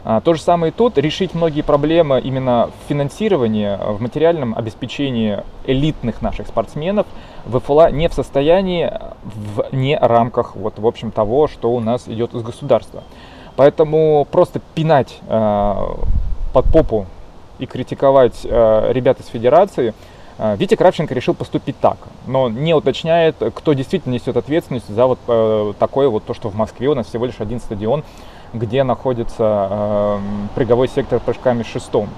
А, 0.04 0.20
то 0.20 0.34
же 0.34 0.40
самое 0.40 0.72
и 0.72 0.75
тут. 0.75 0.96
Решить 0.98 1.34
многие 1.34 1.62
проблемы 1.62 2.20
именно 2.20 2.70
в 2.70 2.88
финансировании, 2.88 3.78
в 3.92 4.00
материальном 4.00 4.54
обеспечении 4.56 5.42
элитных 5.66 6.22
наших 6.22 6.46
спортсменов 6.46 7.06
ВФЛА 7.46 7.90
не 7.90 8.08
в 8.08 8.14
состоянии 8.14 8.92
в 9.22 9.66
не 9.72 9.98
рамках 9.98 10.56
вот, 10.56 10.78
в 10.78 10.87
общем, 10.87 11.10
того, 11.10 11.48
что 11.48 11.72
у 11.72 11.80
нас 11.80 12.08
идет 12.08 12.34
из 12.34 12.42
государства. 12.42 13.02
Поэтому 13.56 14.26
просто 14.30 14.60
пинать 14.75 15.18
э, 15.28 15.75
под 16.52 16.64
попу 16.72 17.06
и 17.58 17.66
критиковать 17.66 18.40
э, 18.44 18.92
ребят 18.92 19.20
из 19.20 19.26
федерации, 19.26 19.88
э, 19.88 19.92
Витя 20.38 20.76
Кравченко 20.76 21.14
решил 21.14 21.35
поступить 21.35 21.78
так, 21.80 21.97
но 22.26 22.49
не 22.49 22.73
уточняет, 22.73 23.35
кто 23.54 23.73
действительно 23.73 24.14
несет 24.14 24.37
ответственность 24.37 24.88
за 24.88 25.07
вот 25.07 25.18
э, 25.26 25.73
такое 25.80 26.09
вот 26.09 26.25
то, 26.25 26.35
что 26.35 26.49
в 26.49 26.54
Москве 26.54 26.88
у 26.88 26.95
нас 26.95 27.09
всего 27.09 27.26
лишь 27.26 27.40
один 27.40 27.59
стадион, 27.59 28.04
где 28.52 28.85
находится 28.85 29.68
э, 29.71 30.18
прыговой 30.54 30.88
сектор 30.88 31.18
прыжками 31.18 31.64
шестом. 31.64 32.09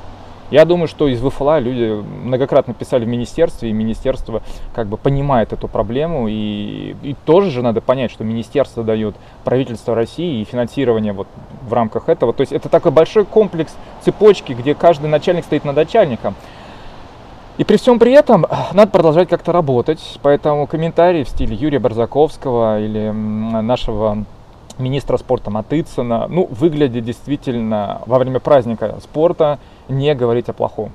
Я 0.51 0.65
думаю, 0.65 0.89
что 0.89 1.07
из 1.07 1.21
ВФЛА 1.21 1.61
люди 1.61 2.03
многократно 2.25 2.75
писали 2.75 3.05
в 3.05 3.09
министерстве, 3.09 3.71
и 3.71 3.73
министерство 3.73 4.43
как 4.75 4.89
бы 4.89 4.97
понимает 4.97 5.53
эту 5.53 5.69
проблему, 5.69 6.27
и, 6.29 6.97
и 7.03 7.15
тоже 7.25 7.51
же 7.51 7.63
надо 7.63 7.81
понять, 7.81 8.11
что 8.11 8.25
министерство 8.25 8.83
дает 8.83 9.15
правительство 9.45 9.95
России 9.95 10.41
и 10.41 10.45
финансирование 10.45 11.13
вот 11.13 11.29
в 11.63 11.73
рамках 11.73 12.09
этого. 12.09 12.33
То 12.33 12.41
есть 12.41 12.53
это 12.53 12.69
такой 12.69 12.91
большой 12.91 13.25
комплекс 13.25 13.73
цепочки, 14.03 14.53
где 14.53 14.75
каждый 14.75 15.09
начальник 15.09 15.45
стоит 15.45 15.65
над 15.65 15.77
начальником. 15.77 16.35
И 17.59 17.65
при 17.65 17.77
всем 17.77 17.99
при 17.99 18.13
этом 18.13 18.47
надо 18.73 18.91
продолжать 18.91 19.29
как-то 19.29 19.53
работать, 19.53 20.19
поэтому 20.23 20.67
комментарии 20.67 21.25
в 21.25 21.29
стиле 21.29 21.55
Юрия 21.55 21.79
Барзаковского 21.79 22.81
или 22.81 23.11
нашего 23.11 24.25
министра 24.79 25.19
спорта 25.19 25.51
Матыцына, 25.51 26.27
ну, 26.29 26.49
выглядит 26.51 27.05
действительно 27.05 28.01
во 28.07 28.19
время 28.19 28.41
праздника 28.41 28.97
спорта 29.03 29.59
не 29.89 30.15
говорить 30.15 30.49
о 30.49 30.53
плохом. 30.53 30.93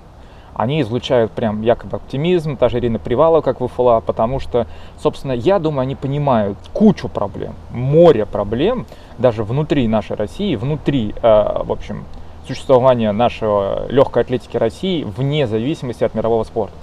Они 0.56 0.82
излучают 0.82 1.34
прям 1.34 1.62
якобы 1.62 1.98
оптимизм, 1.98 2.56
та 2.56 2.70
же 2.70 2.80
Ирина 2.80 2.98
Привалова, 2.98 3.42
как 3.42 3.60
ВФЛА, 3.60 4.00
потому 4.00 4.40
что, 4.40 4.68
собственно, 5.04 5.34
я 5.34 5.60
думаю, 5.60 5.82
они 5.82 5.96
понимают 5.96 6.58
кучу 6.74 7.10
проблем, 7.10 7.56
море 7.72 8.26
проблем, 8.26 8.86
даже 9.18 9.44
внутри 9.44 9.88
нашей 9.88 10.16
России, 10.16 10.56
внутри, 10.56 11.14
э, 11.22 11.62
в 11.64 11.72
общем, 11.72 12.06
существования 12.48 13.12
нашего 13.12 13.86
легкой 13.90 14.24
атлетики 14.24 14.58
России 14.58 15.04
вне 15.04 15.48
зависимости 15.48 16.04
от 16.04 16.14
мирового 16.14 16.44
спорта. 16.44 16.74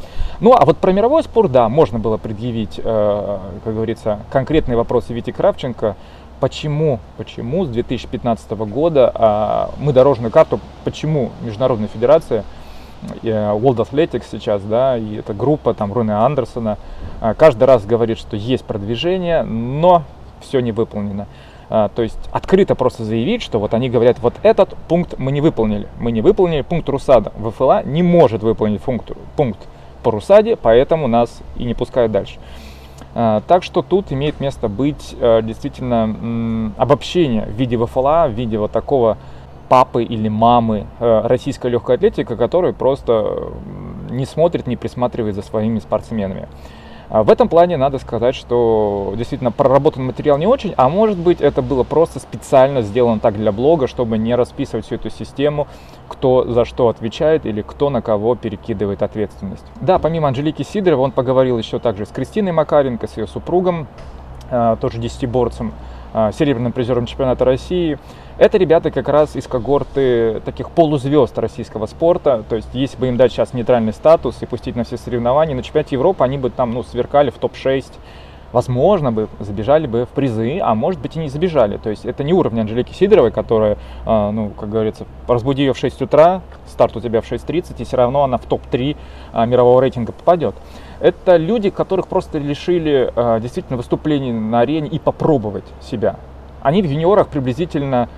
Ну, 0.41 0.55
а 0.55 0.65
вот 0.65 0.79
про 0.79 0.93
мировой 0.93 1.23
спорт, 1.23 1.53
да, 1.53 1.69
можно 1.69 1.99
было 1.99 2.17
предъявить, 2.17 2.81
э, 2.83 3.39
как 3.65 3.75
говорится, 3.75 4.21
конкретные 4.31 4.77
вопросы 4.77 5.13
Вити 5.13 5.31
Кравченко, 5.31 5.97
почему, 6.43 6.99
почему 7.17 7.65
с 7.65 7.69
2015 7.69 8.51
года 8.51 9.13
а, 9.15 9.71
мы 9.79 9.93
дорожную 9.93 10.33
карту, 10.33 10.59
почему 10.83 11.31
Международная 11.43 11.87
Федерация 11.87 12.43
э, 13.23 13.29
World 13.29 13.89
Athletics 13.89 14.25
сейчас, 14.29 14.61
да, 14.63 14.99
и 14.99 15.19
эта 15.19 15.35
группа 15.35 15.73
там 15.73 15.93
Руны 15.93 16.11
Андерсона, 16.11 16.79
а, 17.21 17.35
каждый 17.35 17.63
раз 17.65 17.87
говорит, 17.87 18.19
что 18.19 18.37
есть 18.37 18.65
продвижение, 18.65 19.45
но 19.45 20.03
все 20.41 20.59
не 20.59 20.73
выполнено. 20.73 21.29
А, 21.75 21.89
то 21.89 22.03
есть 22.03 22.19
открыто 22.33 22.75
просто 22.75 23.03
заявить, 23.03 23.41
что 23.41 23.59
вот 23.59 23.73
они 23.73 23.89
говорят, 23.89 24.19
вот 24.19 24.35
этот 24.43 24.77
пункт 24.89 25.15
мы 25.17 25.33
не 25.33 25.41
выполнили. 25.41 25.89
Мы 25.99 26.13
не 26.13 26.21
выполнили 26.21 26.61
пункт 26.61 26.87
Русада. 26.91 27.33
ВФЛА 27.39 27.83
не 27.85 28.03
может 28.03 28.43
выполнить 28.43 28.83
пункт, 28.83 29.13
пункт 29.37 29.59
по 30.03 30.11
Русаде, 30.11 30.57
поэтому 30.57 31.09
нас 31.09 31.41
и 31.57 31.65
не 31.65 31.73
пускают 31.73 32.13
дальше. 32.13 32.39
А, 33.15 33.41
так 33.49 33.63
что 33.63 33.81
тут 33.81 34.13
имеет 34.13 34.39
место 34.39 34.69
быть 34.69 35.17
э, 35.19 35.41
действительно 35.43 36.75
обобщение 36.77 37.47
в 37.47 37.53
виде 37.53 37.79
ВФЛА, 37.79 38.29
в 38.29 38.33
виде 38.33 38.59
вот 38.59 38.71
такого 38.71 39.17
папы 39.71 40.05
или 40.05 40.29
мамы 40.29 40.85
э, 41.01 41.23
российской 41.25 41.71
легкой 41.71 41.97
атлетики, 41.97 42.37
который 42.37 42.75
просто 42.75 43.49
не 44.11 44.27
смотрит, 44.27 44.67
не 44.67 44.77
присматривает 44.77 45.37
за 45.37 45.41
своими 45.43 45.79
спортсменами. 45.79 46.49
А 47.13 47.25
в 47.25 47.31
этом 47.31 47.51
плане 47.51 47.77
надо 47.77 47.99
сказать, 47.99 48.35
что 48.35 49.13
действительно 49.19 49.53
проработан 49.53 50.03
материал 50.03 50.39
не 50.39 50.47
очень, 50.47 50.73
а 50.79 50.89
может 50.89 51.19
быть 51.19 51.43
это 51.43 51.61
было 51.61 51.83
просто 51.83 52.21
специально 52.21 52.81
сделано 52.81 53.21
так 53.21 53.37
для 53.37 53.53
блога, 53.53 53.87
чтобы 53.87 54.17
не 54.17 54.35
расписывать 54.35 54.87
всю 54.87 54.95
эту 54.95 55.11
систему, 55.11 55.67
кто 56.09 56.51
за 56.51 56.65
что 56.65 56.89
отвечает 56.89 57.45
или 57.45 57.61
кто 57.61 57.91
на 57.91 58.01
кого 58.01 58.35
перекидывает 58.35 59.03
ответственность. 59.03 59.67
Да, 59.83 59.99
помимо 59.99 60.29
Анжелики 60.29 60.63
Сидоровой, 60.63 61.05
он 61.05 61.11
поговорил 61.11 61.59
еще 61.59 61.79
также 61.79 62.07
с 62.07 62.09
Кристиной 62.09 62.53
Макаренко, 62.53 63.07
с 63.07 63.19
ее 63.19 63.27
супругом, 63.27 63.89
э, 64.51 64.77
тоже 64.81 64.97
десятиборцем, 64.97 65.75
э, 66.15 66.31
серебряным 66.33 66.73
призером 66.73 67.05
чемпионата 67.05 67.45
России. 67.45 67.99
Это 68.39 68.57
ребята 68.57 68.91
как 68.91 69.09
раз 69.09 69.37
из 69.37 69.47
когорты 69.47 70.41
таких 70.45 70.71
полузвезд 70.71 71.39
российского 71.39 71.87
спорта. 71.87 72.45
То 72.49 72.57
есть, 72.57 72.69
если 72.73 72.97
бы 72.97 73.09
им 73.09 73.17
дать 73.17 73.31
сейчас 73.31 73.53
нейтральный 73.53 73.93
статус 73.93 74.41
и 74.41 74.47
пустить 74.47 74.75
на 74.75 74.85
все 74.85 74.97
соревнования, 74.97 75.55
на 75.55 75.63
чемпионате 75.63 75.97
Европы 75.97 76.25
они 76.25 76.39
бы 76.39 76.51
там 76.51 76.73
ну, 76.73 76.83
сверкали 76.83 77.31
в 77.31 77.39
топ-6 77.39 77.85
возможно 78.53 79.11
бы 79.11 79.29
забежали 79.41 79.87
бы 79.87 80.05
в 80.05 80.11
призы, 80.11 80.61
а 80.61 80.75
может 80.75 81.01
быть 81.01 81.17
и 81.17 81.19
не 81.19 81.29
забежали. 81.29 81.79
То 81.79 81.91
есть 81.91 82.05
это 82.05 82.23
не 82.23 82.33
уровень 82.33 82.61
Анжелики 82.61 82.93
Сидоровой, 82.93 83.33
которая, 83.33 83.79
а, 84.05 84.31
ну, 84.31 84.51
как 84.51 84.69
говорится, 84.69 85.07
разбуди 85.27 85.63
ее 85.63 85.73
в 85.73 85.79
6 85.79 86.03
утра, 86.03 86.43
старт 86.67 86.97
у 86.97 87.01
тебя 87.01 87.21
в 87.21 87.31
6.30, 87.31 87.75
и 87.79 87.85
все 87.85 87.97
равно 87.97 88.25
она 88.25 88.37
в 88.37 88.45
топ-3 88.45 88.97
а, 89.33 89.47
мирового 89.47 89.81
рейтинга 89.81 90.13
попадет. 90.13 90.55
Это 91.01 91.37
люди, 91.37 91.71
которых 91.71 92.07
просто 92.07 92.39
лишили 92.39 93.11
а, 93.17 93.41
действительно 93.41 93.77
выступлений 93.77 94.33
на 94.33 94.61
арене 94.61 94.89
и 94.89 94.99
попробовать 94.99 95.65
себя. 95.81 96.17
Они 96.61 96.81
в 96.81 96.87
юниорах 96.87 97.29
приблизительно 97.29 98.09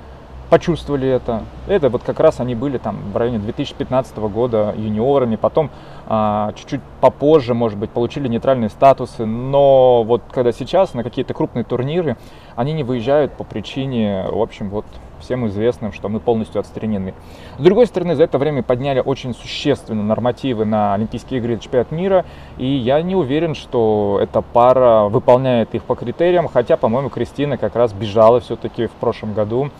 почувствовали 0.51 1.09
это. 1.09 1.43
Это 1.67 1.89
вот 1.89 2.03
как 2.03 2.21
раз 2.21 2.41
они 2.41 2.55
были 2.55 2.79
там 2.79 2.99
в 3.13 3.17
районе 3.17 3.39
2015 3.39 4.17
года 4.19 4.75
юниорами, 4.77 5.37
потом 5.37 5.71
а, 6.07 6.53
чуть-чуть 6.57 6.81
попозже, 7.01 7.55
может 7.55 7.79
быть, 7.79 7.91
получили 7.91 8.29
нейтральные 8.29 8.71
статусы, 8.71 9.25
но 9.25 10.03
вот 10.03 10.23
когда 10.31 10.53
сейчас 10.53 10.95
на 10.95 11.03
какие-то 11.03 11.35
крупные 11.35 11.65
турниры, 11.65 12.17
они 12.57 12.73
не 12.73 12.85
выезжают 12.85 13.33
по 13.33 13.45
причине, 13.45 14.27
в 14.31 14.41
общем, 14.41 14.71
вот 14.71 14.85
всем 15.21 15.47
известным, 15.47 15.93
что 15.93 16.09
мы 16.09 16.21
полностью 16.21 16.61
отстранены. 16.61 17.15
С 17.59 17.63
другой 17.63 17.87
стороны, 17.87 18.15
за 18.15 18.25
это 18.25 18.39
время 18.39 18.63
подняли 18.63 19.01
очень 19.01 19.35
существенно 19.35 20.03
нормативы 20.03 20.65
на 20.65 20.95
Олимпийские 20.95 21.41
игры 21.41 21.59
чемпионат 21.59 21.91
мира, 21.91 22.25
и 22.59 22.67
я 22.67 23.01
не 23.01 23.17
уверен, 23.17 23.55
что 23.55 24.19
эта 24.23 24.43
пара 24.43 25.09
выполняет 25.09 25.75
их 25.75 25.85
по 25.85 25.95
критериям, 25.95 26.49
хотя, 26.49 26.77
по-моему, 26.77 27.09
Кристина 27.09 27.57
как 27.57 27.75
раз 27.75 27.93
бежала 27.93 28.41
все-таки 28.41 28.87
в 28.87 28.93
прошлом 28.93 29.33
году 29.33 29.71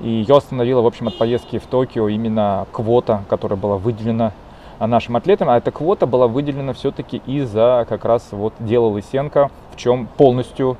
И 0.00 0.08
ее 0.08 0.36
остановила, 0.36 0.82
в 0.82 0.86
общем, 0.86 1.08
от 1.08 1.16
поездки 1.18 1.58
в 1.58 1.66
Токио 1.66 2.08
именно 2.08 2.66
квота, 2.72 3.24
которая 3.28 3.58
была 3.58 3.76
выделена 3.76 4.32
нашим 4.78 5.16
атлетам, 5.16 5.48
а 5.48 5.56
эта 5.56 5.70
квота 5.70 6.06
была 6.06 6.28
выделена 6.28 6.74
все-таки 6.74 7.22
из-за 7.26 7.86
как 7.88 8.04
раз 8.04 8.28
вот 8.32 8.52
дела 8.58 8.88
Лысенко, 8.88 9.50
в 9.72 9.76
чем 9.76 10.06
полностью, 10.06 10.76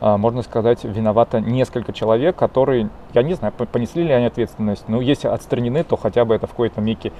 а, 0.00 0.16
можно 0.16 0.42
сказать, 0.42 0.84
виновато 0.84 1.40
несколько 1.40 1.92
человек, 1.92 2.36
которые, 2.36 2.88
я 3.12 3.22
не 3.22 3.34
знаю, 3.34 3.52
понесли 3.52 4.04
ли 4.04 4.12
они 4.12 4.26
ответственность, 4.26 4.88
но 4.88 5.00
если 5.00 5.28
отстранены, 5.28 5.84
то 5.84 5.96
хотя 5.96 6.24
бы 6.24 6.34
это 6.34 6.46
в 6.46 6.50
какой-то 6.50 6.80
веке 6.80 7.12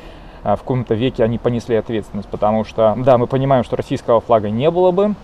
а, 0.43 0.57
в 0.57 0.61
каком-то 0.61 0.95
веке 0.95 1.25
они 1.25 1.39
понесли 1.39 1.75
ответственность, 1.77 2.29
потому 2.29 2.65
что, 2.65 2.95
да, 2.99 3.19
мы 3.19 3.27
понимаем, 3.27 3.65
что 3.65 3.77
российского 3.77 4.21
флага 4.21 4.51
не 4.51 4.71
было 4.71 4.91
бы, 4.91 5.15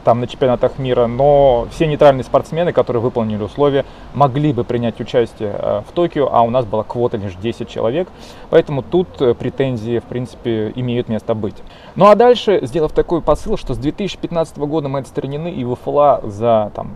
там 0.00 0.20
на 0.20 0.26
чемпионатах 0.26 0.78
мира, 0.78 1.06
но 1.06 1.66
все 1.70 1.86
нейтральные 1.86 2.24
спортсмены, 2.24 2.72
которые 2.72 3.02
выполнили 3.02 3.42
условия, 3.42 3.84
могли 4.14 4.52
бы 4.52 4.64
принять 4.64 5.00
участие 5.00 5.54
э, 5.58 5.82
в 5.88 5.92
Токио, 5.92 6.28
а 6.32 6.42
у 6.42 6.50
нас 6.50 6.64
была 6.64 6.84
квота 6.84 7.16
лишь 7.16 7.34
10 7.34 7.68
человек, 7.68 8.08
поэтому 8.50 8.82
тут 8.82 9.08
э, 9.20 9.34
претензии, 9.34 9.98
в 9.98 10.04
принципе, 10.04 10.72
имеют 10.74 11.08
место 11.08 11.34
быть. 11.34 11.56
Ну 11.96 12.06
а 12.06 12.14
дальше, 12.14 12.60
сделав 12.62 12.92
такой 12.92 13.22
посыл, 13.22 13.56
что 13.56 13.74
с 13.74 13.78
2015 13.78 14.58
года 14.58 14.88
мы 14.88 15.00
отстранены 15.00 15.50
и 15.50 15.64
ВФЛА 15.64 16.20
за 16.24 16.72
там, 16.74 16.94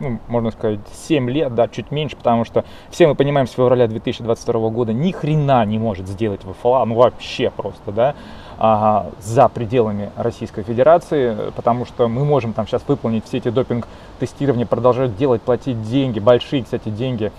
ну, 0.00 0.18
можно 0.28 0.50
сказать, 0.50 0.80
7 1.08 1.28
лет, 1.30 1.54
да, 1.54 1.68
чуть 1.68 1.90
меньше, 1.90 2.16
потому 2.16 2.44
что 2.44 2.64
все 2.90 3.06
мы 3.06 3.14
понимаем, 3.14 3.46
с 3.46 3.52
февраля 3.52 3.86
2022 3.86 4.70
года 4.70 4.92
ни 4.92 5.12
хрена 5.12 5.64
не 5.64 5.78
может 5.78 6.08
сделать 6.08 6.40
ВФЛА, 6.42 6.84
ну 6.84 6.94
вообще 6.94 7.50
просто, 7.50 7.92
да, 7.92 8.14
за 8.58 9.48
пределами 9.48 10.10
Российской 10.16 10.64
Федерации, 10.64 11.52
потому 11.54 11.86
что 11.86 12.08
мы 12.08 12.24
можем 12.24 12.52
там 12.52 12.66
сейчас 12.66 12.82
выполнить 12.88 13.24
все 13.24 13.38
эти 13.38 13.50
допинг-тестирования, 13.50 14.66
продолжать 14.66 15.16
делать, 15.16 15.42
платить 15.42 15.80
деньги, 15.82 16.18
большие, 16.18 16.64
кстати, 16.64 16.88
деньги. 16.88 17.30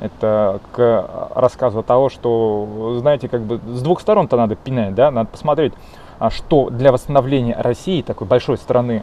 Это 0.00 0.60
к 0.70 1.30
рассказу 1.34 1.82
того, 1.82 2.08
что, 2.08 2.98
знаете, 3.00 3.28
как 3.28 3.42
бы 3.42 3.60
с 3.74 3.82
двух 3.82 4.00
сторон-то 4.00 4.36
надо 4.36 4.54
пинать, 4.54 4.94
да, 4.94 5.10
надо 5.10 5.28
посмотреть, 5.28 5.72
а 6.20 6.30
что 6.30 6.70
для 6.70 6.92
восстановления 6.92 7.56
России, 7.58 8.02
такой 8.02 8.28
большой 8.28 8.58
страны, 8.58 9.02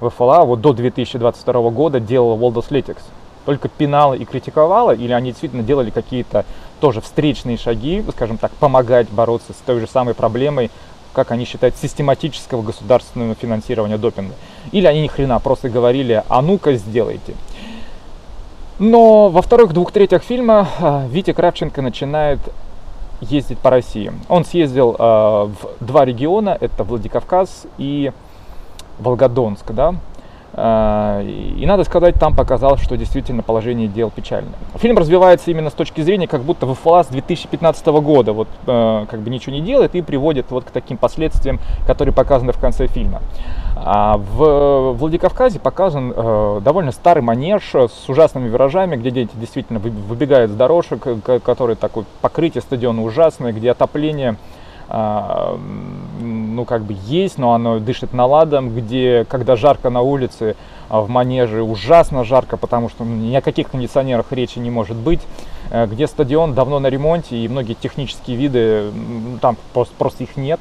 ВФЛА 0.00 0.44
вот 0.44 0.60
до 0.60 0.72
2022 0.72 1.70
года 1.70 1.98
делала 1.98 2.36
World 2.36 2.64
Athletics? 2.64 3.02
Только 3.44 3.68
пинала 3.68 4.14
и 4.14 4.24
критиковала, 4.24 4.92
или 4.92 5.12
они 5.12 5.30
действительно 5.30 5.62
делали 5.62 5.90
какие-то 5.90 6.44
тоже 6.78 7.00
встречные 7.00 7.56
шаги, 7.56 8.04
скажем 8.12 8.38
так, 8.38 8.52
помогать 8.52 9.10
бороться 9.10 9.52
с 9.52 9.56
той 9.56 9.80
же 9.80 9.86
самой 9.86 10.14
проблемой, 10.14 10.70
как 11.12 11.30
они 11.30 11.44
считают, 11.44 11.76
систематического 11.76 12.62
государственного 12.62 13.34
финансирования 13.34 13.98
допинга. 13.98 14.34
Или 14.72 14.86
они 14.86 15.02
ни 15.02 15.06
хрена 15.08 15.38
просто 15.40 15.68
говорили, 15.68 16.22
а 16.28 16.42
ну-ка 16.42 16.74
сделайте. 16.74 17.34
Но 18.78 19.28
во 19.28 19.42
вторых 19.42 19.72
двух 19.72 19.92
третьих 19.92 20.22
фильма 20.22 20.66
а, 20.80 21.06
Витя 21.08 21.32
Кравченко 21.32 21.82
начинает 21.82 22.38
ездить 23.20 23.58
по 23.58 23.70
России. 23.70 24.12
Он 24.28 24.44
съездил 24.44 24.96
э, 24.98 25.02
в 25.02 25.54
два 25.80 26.06
региона, 26.06 26.56
это 26.58 26.84
Владикавказ 26.84 27.66
и 27.76 28.12
Волгодонск, 28.98 29.72
да, 29.72 29.94
и 30.52 31.64
надо 31.64 31.84
сказать, 31.84 32.16
там 32.16 32.34
показалось, 32.34 32.80
что 32.80 32.96
действительно 32.96 33.42
положение 33.42 33.86
дел 33.86 34.10
печальное. 34.10 34.54
Фильм 34.76 34.98
развивается 34.98 35.50
именно 35.50 35.70
с 35.70 35.74
точки 35.74 36.00
зрения, 36.00 36.26
как 36.26 36.42
будто 36.42 36.66
ВФЛА 36.66 37.04
с 37.04 37.06
2015 37.06 37.86
года 37.86 38.32
вот 38.32 38.48
э, 38.66 39.06
как 39.08 39.20
бы 39.20 39.30
ничего 39.30 39.54
не 39.54 39.60
делает 39.60 39.94
и 39.94 40.02
приводит 40.02 40.50
вот 40.50 40.64
к 40.64 40.70
таким 40.70 40.96
последствиям, 40.96 41.60
которые 41.86 42.12
показаны 42.12 42.52
в 42.52 42.58
конце 42.58 42.88
фильма. 42.88 43.22
А 43.76 44.16
в 44.18 44.92
Владикавказе 44.94 45.60
показан 45.60 46.12
э, 46.14 46.60
довольно 46.64 46.90
старый 46.90 47.22
манеж 47.22 47.72
с 47.74 48.08
ужасными 48.08 48.48
виражами, 48.48 48.96
где 48.96 49.10
дети 49.10 49.30
действительно 49.34 49.78
выбегают 49.78 50.50
с 50.50 50.54
дорожек, 50.54 51.06
которые 51.44 51.76
такое 51.76 52.04
покрытие 52.20 52.62
стадиона 52.62 53.02
ужасное, 53.02 53.52
где 53.52 53.70
отопление 53.70 54.36
а, 54.92 55.56
ну, 56.54 56.64
как 56.64 56.82
бы 56.82 56.96
есть, 57.06 57.38
но 57.38 57.54
оно 57.54 57.78
дышит 57.78 58.12
наладом, 58.12 58.74
где, 58.74 59.24
когда 59.28 59.56
жарко 59.56 59.90
на 59.90 60.00
улице, 60.00 60.56
а 60.88 61.00
в 61.00 61.08
манеже 61.08 61.62
ужасно 61.62 62.24
жарко, 62.24 62.56
потому 62.56 62.88
что 62.88 63.04
ни 63.04 63.34
о 63.34 63.40
каких 63.40 63.70
кондиционерах 63.70 64.32
речи 64.32 64.58
не 64.58 64.70
может 64.70 64.96
быть, 64.96 65.20
э, 65.70 65.86
где 65.86 66.06
стадион 66.06 66.54
давно 66.54 66.78
на 66.80 66.88
ремонте, 66.88 67.36
и 67.36 67.48
многие 67.48 67.74
технические 67.74 68.36
виды, 68.36 68.90
там 69.40 69.56
просто, 69.72 69.94
просто 69.96 70.24
их 70.24 70.36
нет, 70.36 70.60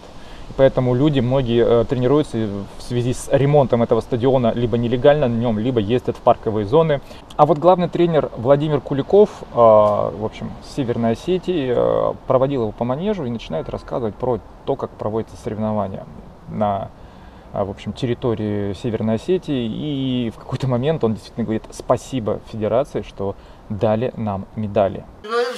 Поэтому 0.57 0.93
люди, 0.93 1.19
многие 1.19 1.65
э, 1.65 1.85
тренируются 1.85 2.37
в 2.77 2.81
связи 2.81 3.13
с 3.13 3.29
ремонтом 3.31 3.83
этого 3.83 4.01
стадиона 4.01 4.51
либо 4.55 4.77
нелегально 4.77 5.27
на 5.27 5.35
нем, 5.35 5.59
либо 5.59 5.79
ездят 5.79 6.17
в 6.17 6.19
парковые 6.19 6.65
зоны. 6.65 7.01
А 7.37 7.45
вот 7.45 7.57
главный 7.57 7.87
тренер 7.87 8.29
Владимир 8.37 8.81
Куликов, 8.81 9.29
э, 9.41 9.55
в 9.55 10.25
общем, 10.25 10.51
Северной 10.75 11.11
Осетии, 11.11 11.73
э, 11.75 12.13
проводил 12.27 12.61
его 12.63 12.71
по 12.71 12.83
манежу 12.83 13.25
и 13.25 13.29
начинает 13.29 13.69
рассказывать 13.69 14.15
про 14.15 14.39
то, 14.65 14.75
как 14.75 14.89
проводятся 14.91 15.37
соревнования 15.37 16.05
на 16.49 16.89
в 17.51 17.71
общем, 17.71 17.93
территории 17.93 18.73
Северной 18.73 19.15
Осетии. 19.15 19.65
И 19.65 20.29
в 20.29 20.37
какой-то 20.37 20.67
момент 20.67 21.03
он 21.03 21.15
действительно 21.15 21.45
говорит 21.45 21.63
спасибо 21.71 22.41
Федерации, 22.51 23.01
что 23.01 23.35
дали 23.69 24.11
нам 24.17 24.47
медали. 24.55 25.05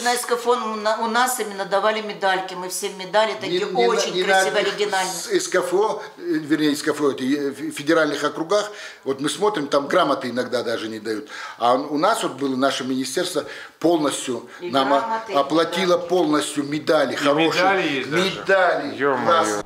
На 0.03 0.15
эскафон 0.15 0.59
у 0.99 1.07
нас 1.07 1.39
именно 1.39 1.65
давали 1.65 2.01
медальки, 2.01 2.55
мы 2.55 2.69
все 2.69 2.89
медали 2.89 3.33
такие 3.39 3.65
не, 3.65 3.87
очень 3.87 4.13
не 4.13 4.23
красиво, 4.23 4.57
оригинальные. 4.57 5.13
С 5.13 5.27
эскафо, 5.31 6.01
э, 6.17 6.21
вернее 6.21 6.73
эскафо, 6.73 7.11
это 7.11 7.23
в 7.23 7.71
федеральных 7.71 8.23
округах, 8.23 8.71
вот 9.05 9.21
мы 9.21 9.29
смотрим, 9.29 9.67
там 9.67 9.87
грамоты 9.87 10.29
иногда 10.29 10.63
даже 10.63 10.89
не 10.89 10.99
дают. 10.99 11.29
А 11.57 11.75
у 11.75 11.97
нас 11.97 12.23
вот 12.23 12.33
было 12.33 12.55
наше 12.55 12.83
министерство 12.83 13.45
полностью 13.79 14.47
и 14.59 14.71
нам 14.71 14.89
грамоты, 14.89 15.33
оплатило 15.33 15.97
да. 15.97 16.05
полностью 16.05 16.63
медали, 16.63 17.13
и 17.13 17.15
хорошие. 17.15 17.63
Медали 17.63 17.87
есть 17.87 18.41
Медали. 18.41 19.65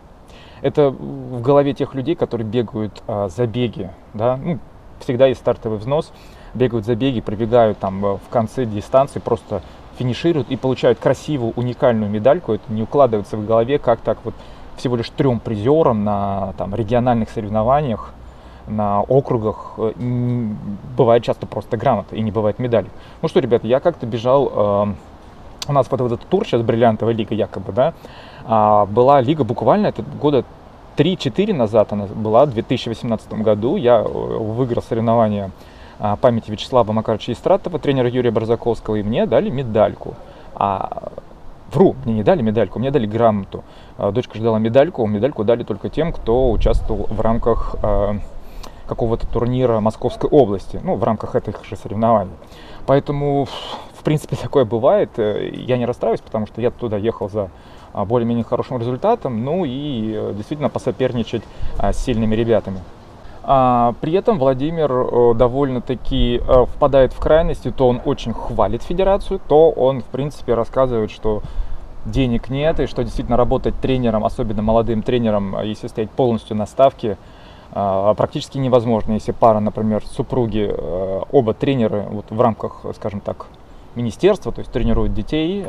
Это 0.61 0.89
в 0.89 1.41
голове 1.41 1.73
тех 1.73 1.93
людей, 1.93 2.15
которые 2.15 2.47
бегают 2.47 3.03
а, 3.07 3.29
забеги, 3.29 3.91
да, 4.13 4.37
ну, 4.37 4.59
всегда 4.99 5.27
есть 5.27 5.41
стартовый 5.41 5.79
взнос 5.79 6.11
бегают 6.55 6.85
забеги, 6.85 7.21
пробегают 7.21 7.77
там 7.77 8.03
э, 8.05 8.17
в 8.17 8.29
конце 8.29 8.65
дистанции, 8.65 9.19
просто 9.19 9.61
финишируют 9.99 10.49
и 10.49 10.55
получают 10.55 10.99
красивую, 10.99 11.53
уникальную 11.55 12.09
медальку. 12.09 12.53
Это 12.53 12.71
не 12.71 12.81
укладывается 12.81 13.37
в 13.37 13.45
голове, 13.45 13.77
как 13.77 13.99
так 13.99 14.17
вот 14.23 14.33
всего 14.77 14.95
лишь 14.95 15.09
трем 15.09 15.39
призерам 15.39 16.03
на 16.03 16.53
там, 16.57 16.73
региональных 16.73 17.29
соревнованиях, 17.29 18.13
на 18.67 19.01
округах 19.01 19.75
э, 19.77 19.91
бывает 20.97 21.23
часто 21.23 21.45
просто 21.45 21.77
грамота 21.77 22.15
и 22.15 22.21
не 22.21 22.31
бывает 22.31 22.57
медалей. 22.57 22.89
Ну 23.21 23.27
что, 23.27 23.39
ребята, 23.39 23.67
я 23.67 23.79
как-то 23.79 24.05
бежал, 24.05 24.51
э, 24.53 24.93
у 25.67 25.73
нас 25.73 25.87
вот, 25.89 26.01
этот 26.01 26.21
тур 26.21 26.45
сейчас, 26.45 26.61
бриллиантовая 26.61 27.13
лига 27.13 27.35
якобы, 27.35 27.73
да, 27.73 27.93
а 28.45 28.85
была 28.85 29.21
лига 29.21 29.43
буквально, 29.43 29.87
это 29.87 30.03
года 30.03 30.45
3-4 30.97 31.53
назад 31.53 31.93
она 31.93 32.05
была, 32.05 32.45
в 32.45 32.53
2018 32.53 33.33
году 33.33 33.75
я 33.75 33.99
э, 33.99 34.03
выиграл 34.03 34.81
соревнования 34.81 35.51
а, 35.99 36.15
памяти 36.15 36.51
Вячеслава 36.51 36.91
Макаровича 36.91 37.33
Истратова, 37.33 37.79
тренера 37.79 38.09
Юрия 38.09 38.31
Барзаковского, 38.31 38.95
и 38.95 39.03
мне 39.03 39.25
дали 39.25 39.49
медальку. 39.49 40.15
А 40.55 41.11
Вру, 41.71 41.95
мне 42.05 42.13
не 42.13 42.23
дали 42.23 42.41
медальку, 42.41 42.79
мне 42.79 42.91
дали 42.91 43.05
грамоту. 43.05 43.63
А, 43.97 44.11
дочка 44.11 44.37
ждала 44.37 44.59
медальку, 44.59 45.05
медальку 45.05 45.43
дали 45.43 45.63
только 45.63 45.89
тем, 45.89 46.13
кто 46.13 46.51
участвовал 46.51 47.07
в 47.09 47.19
рамках 47.19 47.75
э, 47.81 48.13
какого-то 48.87 49.27
турнира 49.27 49.79
Московской 49.79 50.29
области, 50.29 50.79
ну, 50.83 50.95
в 50.95 51.03
рамках 51.03 51.35
этих 51.35 51.65
же 51.65 51.75
соревнований. 51.75 52.31
Поэтому, 52.85 53.45
в 53.93 54.03
принципе, 54.03 54.35
такое 54.41 54.63
бывает. 54.63 55.09
Э, 55.17 55.49
я 55.53 55.77
не 55.77 55.85
расстраиваюсь, 55.85 56.21
потому 56.21 56.47
что 56.47 56.61
я 56.61 56.71
туда 56.71 56.97
ехал 56.97 57.29
за 57.29 57.49
более-менее 58.03 58.43
хорошим 58.43 58.79
результатом, 58.79 59.45
ну 59.45 59.63
и 59.63 60.13
э, 60.13 60.33
действительно 60.35 60.67
посоперничать 60.69 61.43
с 61.79 61.95
сильными 61.97 62.35
ребятами. 62.35 62.79
А, 63.47 63.93
при 64.01 64.13
этом 64.13 64.39
Владимир 64.39 64.91
э, 64.91 65.33
довольно-таки 65.35 66.41
э, 66.45 66.65
впадает 66.65 67.13
в 67.13 67.19
крайности, 67.19 67.71
то 67.71 67.87
он 67.87 68.01
очень 68.03 68.33
хвалит 68.33 68.81
федерацию, 68.81 69.39
то 69.47 69.69
он, 69.69 70.01
в 70.01 70.05
принципе, 70.05 70.55
рассказывает, 70.55 71.11
что 71.11 71.43
денег 72.05 72.49
нет, 72.49 72.79
и 72.79 72.87
что 72.87 73.03
действительно 73.03 73.37
работать 73.37 73.75
тренером, 73.79 74.25
особенно 74.25 74.63
молодым 74.63 75.03
тренером, 75.03 75.61
если 75.61 75.87
стоять 75.87 76.09
полностью 76.09 76.55
на 76.55 76.65
ставке, 76.65 77.17
практически 77.71 78.59
невозможно. 78.59 79.13
Если 79.13 79.31
пара, 79.31 79.59
например, 79.59 80.03
супруги, 80.05 80.71
оба 81.31 81.55
тренеры 81.55 82.05
вот 82.07 82.25
в 82.29 82.39
рамках, 82.39 82.85
скажем 82.95 83.21
так, 83.21 83.47
министерства, 83.95 84.51
то 84.51 84.59
есть 84.59 84.71
тренируют 84.71 85.13
детей, 85.13 85.65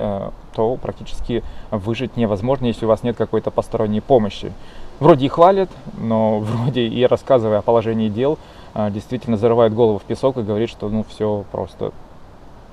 то 0.55 0.77
практически 0.77 1.45
выжить 1.71 2.17
невозможно, 2.17 2.67
если 2.67 2.85
у 2.85 2.89
вас 2.89 3.03
нет 3.03 3.17
какой-то 3.17 3.51
посторонней 3.51 4.01
помощи 4.01 4.53
вроде 5.01 5.27
и 5.27 5.29
хвалит, 5.29 5.71
но 5.99 6.39
вроде 6.41 6.87
и 6.87 7.05
рассказывая 7.07 7.59
о 7.59 7.63
положении 7.63 8.09
дел, 8.09 8.39
а, 8.75 8.91
действительно 8.91 9.37
зарывает 9.37 9.75
голову 9.75 9.99
в 9.99 10.03
песок 10.03 10.37
и 10.39 10.43
говорит, 10.43 10.71
что 10.71 10.89
ну 10.89 11.05
все 11.09 11.45
просто 11.53 11.93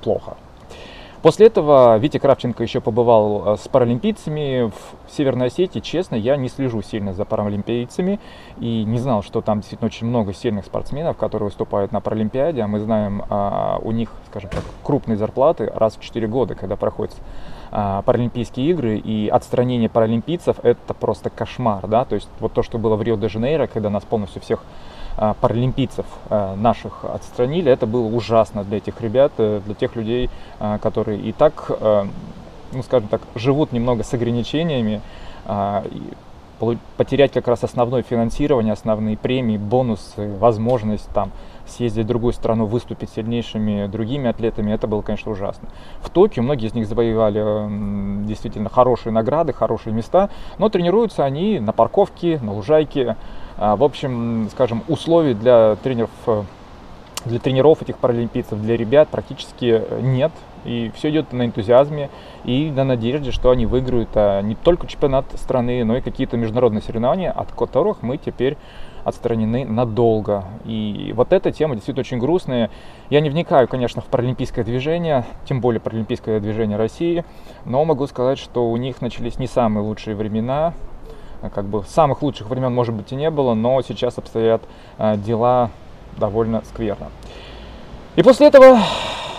плохо. 0.02 0.38
После 1.24 1.48
этого 1.48 1.98
Витя 2.00 2.18
Кравченко 2.18 2.64
еще 2.64 2.82
побывал 2.82 3.58
с 3.58 3.66
паралимпийцами 3.70 4.70
в 4.70 5.10
Северной 5.10 5.48
Осетии. 5.48 5.80
Честно, 5.80 6.16
я 6.16 6.36
не 6.36 6.50
слежу 6.50 6.82
сильно 6.82 7.14
за 7.14 7.24
паралимпийцами 7.24 8.20
и 8.60 8.84
не 8.84 9.00
знал, 9.00 9.24
что 9.24 9.40
там 9.40 9.62
действительно 9.62 9.86
очень 9.88 10.06
много 10.06 10.34
сильных 10.34 10.66
спортсменов, 10.66 11.16
которые 11.16 11.48
выступают 11.48 11.94
на 11.94 12.02
Паралимпиаде. 12.02 12.62
А 12.62 12.68
мы 12.68 12.80
знаем, 12.82 13.24
у 13.84 13.92
них, 13.92 14.10
скажем 14.28 14.50
так, 14.50 14.64
крупные 14.84 15.16
зарплаты 15.16 15.72
раз 15.74 15.96
в 15.96 16.02
4 16.02 16.28
года, 16.28 16.56
когда 16.56 16.76
проходят 16.76 17.16
а, 17.72 18.02
Паралимпийские 18.02 18.70
игры 18.72 18.98
и 18.98 19.30
отстранение 19.30 19.90
паралимпийцев 19.90 20.58
это 20.62 20.94
просто 20.94 21.30
кошмар, 21.30 21.88
да, 21.88 22.06
то 22.06 22.16
есть 22.16 22.30
вот 22.40 22.52
то, 22.54 22.62
что 22.62 22.78
было 22.78 22.96
в 22.98 23.02
Рио-де-Жанейро, 23.02 23.68
когда 23.68 23.90
нас 23.90 24.04
полностью 24.04 24.42
всех 24.42 24.60
а, 24.60 24.93
паралимпийцев 25.16 26.06
а, 26.30 26.56
наших 26.56 27.06
отстранили, 27.06 27.72
это 27.72 27.86
было 27.86 28.08
ужасно 28.08 28.64
для 28.64 28.78
этих 28.78 29.00
ребят, 29.02 29.34
э, 29.38 29.62
для 29.66 29.76
тех 29.76 29.96
людей, 29.96 30.30
которые 30.82 31.20
и 31.20 31.32
так, 31.32 31.70
ну 32.72 32.84
скажем 32.84 33.08
так, 33.10 33.22
живут 33.36 33.72
немного 33.72 34.04
с 34.04 34.14
ограничениями, 34.14 35.02
потерять 36.98 37.32
как 37.32 37.48
раз 37.48 37.64
основное 37.64 38.04
финансирование, 38.04 38.74
основные 38.74 39.18
премии, 39.18 39.58
бонусы, 39.58 40.36
возможность 40.38 41.10
там 41.14 41.32
съездить 41.66 42.06
в 42.06 42.08
другую 42.08 42.34
страну, 42.34 42.66
выступить 42.66 43.10
сильнейшими 43.10 43.88
другими 43.88 44.30
атлетами, 44.30 44.72
это 44.72 44.88
было, 44.88 45.02
конечно, 45.02 45.32
ужасно. 45.32 45.70
В 46.02 46.10
Токио 46.10 46.44
многие 46.44 46.68
из 46.68 46.74
них 46.74 46.88
завоевали 46.88 48.26
действительно 48.26 48.70
хорошие 48.70 49.14
награды, 49.14 49.54
хорошие 49.54 49.94
места, 49.94 50.30
но 50.58 50.70
тренируются 50.70 51.24
они 51.26 51.60
на 51.60 51.72
парковке, 51.72 52.40
на 52.42 52.54
лужайке. 52.54 53.16
А, 53.58 53.76
в 53.76 53.84
общем, 53.84 54.50
скажем, 54.52 54.84
условий 54.88 55.34
для 55.34 55.76
тренеров 55.84 56.10
э, 56.28 56.44
для 57.26 57.40
тренеров 57.40 57.82
этих 57.82 57.98
паралимпийцев, 57.98 58.60
для 58.60 58.76
ребят 58.76 59.10
практически 59.10 59.82
нет. 60.02 60.32
И 60.66 60.92
все 60.96 61.10
идет 61.10 61.34
на 61.34 61.46
энтузиазме 61.46 62.10
и 62.46 62.72
на 62.72 62.86
надежде, 62.86 63.32
что 63.32 63.52
они 63.52 63.66
выиграют 63.66 64.10
а, 64.16 64.42
не 64.42 64.56
только 64.56 64.88
чемпионат 64.88 65.26
страны, 65.36 65.84
но 65.84 65.98
и 65.98 66.02
какие-то 66.02 66.38
международные 66.38 66.82
соревнования, 66.82 67.32
от 67.32 67.52
которых 67.52 68.02
мы 68.02 68.18
теперь 68.18 68.58
отстранены 69.04 69.66
надолго. 69.66 70.46
И 70.66 71.14
вот 71.16 71.34
эта 71.34 71.52
тема 71.52 71.76
действительно 71.76 72.02
очень 72.02 72.20
грустная. 72.20 72.70
Я 73.10 73.22
не 73.22 73.30
вникаю, 73.30 73.68
конечно, 73.68 74.02
в 74.02 74.06
паралимпийское 74.06 74.64
движение, 74.64 75.26
тем 75.46 75.62
более 75.62 75.80
паралимпийское 75.80 76.40
движение 76.40 76.78
России, 76.78 77.26
но 77.66 77.84
могу 77.86 78.08
сказать, 78.08 78.40
что 78.40 78.70
у 78.70 78.78
них 78.78 79.02
начались 79.02 79.40
не 79.40 79.48
самые 79.48 79.84
лучшие 79.84 80.16
времена. 80.16 80.74
Как 81.54 81.66
бы 81.66 81.84
самых 81.84 82.22
лучших 82.22 82.50
времен, 82.50 82.74
может 82.74 82.96
быть, 82.96 83.12
и 83.12 83.16
не 83.16 83.30
было, 83.30 83.54
но 83.54 83.82
сейчас 83.82 84.18
обстоят 84.18 84.62
а, 84.98 85.18
дела 85.18 85.72
довольно 86.18 86.64
скверно. 86.64 87.10
И 88.16 88.22
после 88.22 88.48
этого 88.48 88.80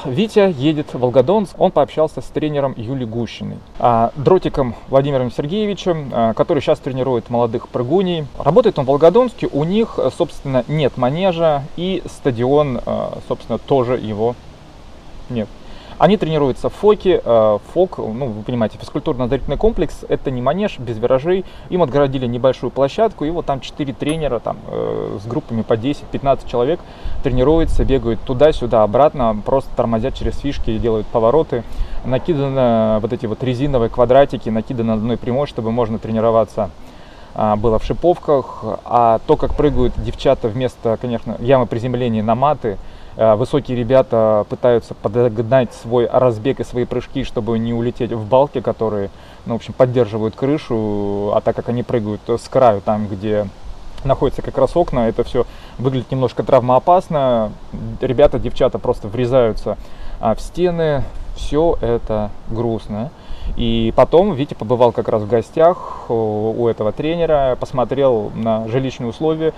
Витя 0.05 0.53
едет 0.59 0.95
в 0.95 0.99
Волгодонск, 0.99 1.55
он 1.61 1.71
пообщался 1.71 2.21
с 2.21 2.25
тренером 2.25 2.75
Юлией 2.77 3.07
Гущиной, 3.07 3.59
а, 3.79 4.11
дротиком 4.17 4.75
Владимиром 4.89 5.31
Сергеевичем, 5.31 6.11
а, 6.13 6.35
который 6.35 6.61
сейчас 6.61 6.81
тренирует 6.81 7.31
молодых 7.31 7.69
прыгуней. 7.69 8.27
Работает 8.37 8.77
он 8.81 8.85
в 8.85 8.89
Волгодонске, 8.89 9.49
у 9.53 9.63
них, 9.63 10.01
собственно, 10.17 10.65
нет 10.67 10.97
манежа 10.97 11.63
и 11.77 12.03
стадион, 12.07 12.81
а, 12.85 13.19
собственно, 13.29 13.59
тоже 13.59 13.97
его 13.97 14.35
нет. 15.31 15.49
Они 15.99 16.17
тренируются 16.17 16.69
в 16.69 16.75
ФОКе. 16.75 17.21
Э, 17.25 17.59
ФОК, 17.73 17.99
ну, 17.99 18.27
вы 18.27 18.43
понимаете, 18.43 18.79
физкультурно-оздоровительный 18.79 19.57
комплекс, 19.57 20.05
это 20.09 20.31
не 20.31 20.43
манеж, 20.43 20.79
без 20.79 20.99
виражей. 20.99 21.45
Им 21.71 21.83
отгородили 21.83 22.27
небольшую 22.27 22.71
площадку, 22.71 23.25
и 23.25 23.31
вот 23.31 23.47
там 23.47 23.61
4 23.61 23.93
тренера 23.93 24.41
там, 24.41 24.57
э, 24.67 25.19
с 25.23 25.27
группами 25.27 25.63
по 25.63 25.75
10-15 25.75 26.49
человек 26.49 26.81
тренируются, 27.23 27.85
бегают 27.85 28.21
туда-сюда, 28.21 28.83
обратно, 28.83 29.37
просто 29.45 29.71
тормозят 29.77 30.15
через 30.15 30.39
фишки, 30.39 30.77
делают 30.79 31.07
повороты. 31.07 31.63
Накиданы 32.05 32.99
вот 33.01 33.13
эти 33.13 33.27
вот 33.27 33.43
резиновые 33.43 33.89
квадратики, 33.89 34.49
накиданы 34.49 34.89
на 34.89 34.95
одной 34.95 35.17
прямой, 35.17 35.47
чтобы 35.47 35.71
можно 35.71 35.99
тренироваться 35.99 36.71
а, 37.35 37.57
было 37.57 37.79
в 37.79 37.85
шиповках, 37.85 38.63
а 38.85 39.21
то, 39.27 39.37
как 39.37 39.55
прыгают 39.55 39.95
девчата 39.97 40.49
вместо, 40.49 40.97
конечно, 41.01 41.37
ямы 41.41 41.67
приземления 41.67 42.23
на 42.23 42.35
маты, 42.35 42.79
высокие 43.17 43.77
ребята 43.77 44.45
пытаются 44.49 44.95
подогнать 44.95 45.73
свой 45.73 46.07
разбег 46.07 46.61
и 46.61 46.65
свои 46.65 46.85
прыжки, 46.85 47.25
чтобы 47.25 47.59
не 47.59 47.73
улететь 47.73 48.13
в 48.13 48.27
балки, 48.27 48.61
которые, 48.61 49.11
ну, 49.47 49.55
в 49.55 49.57
общем, 49.57 49.73
поддерживают 49.73 50.35
крышу, 50.35 51.33
а 51.35 51.41
так 51.43 51.55
как 51.57 51.69
они 51.69 51.83
прыгают 51.83 52.21
с 52.27 52.49
краю, 52.49 52.81
там, 52.81 53.07
где 53.07 53.47
находятся 54.05 54.43
как 54.43 54.59
раз 54.59 54.77
окна, 54.77 55.09
это 55.09 55.25
все 55.25 55.47
выглядит 55.79 56.11
немножко 56.11 56.43
травмоопасно. 56.43 57.53
Ребята, 58.01 58.39
девчата 58.39 58.79
просто 58.79 59.09
врезаются 59.09 59.77
а, 60.21 60.35
в 60.35 60.41
стены, 60.41 61.03
все 61.37 61.77
это 61.81 62.31
грустно. 62.49 63.11
И 63.57 63.93
потом 63.95 64.35
Витя 64.35 64.55
побывал 64.55 64.93
как 64.93 65.09
раз 65.09 65.23
в 65.23 65.29
гостях 65.29 66.09
у 66.09 66.67
этого 66.67 66.93
тренера, 66.93 67.57
посмотрел 67.61 68.31
на 68.35 68.67
жилищные 68.69 69.09
условия, 69.09 69.53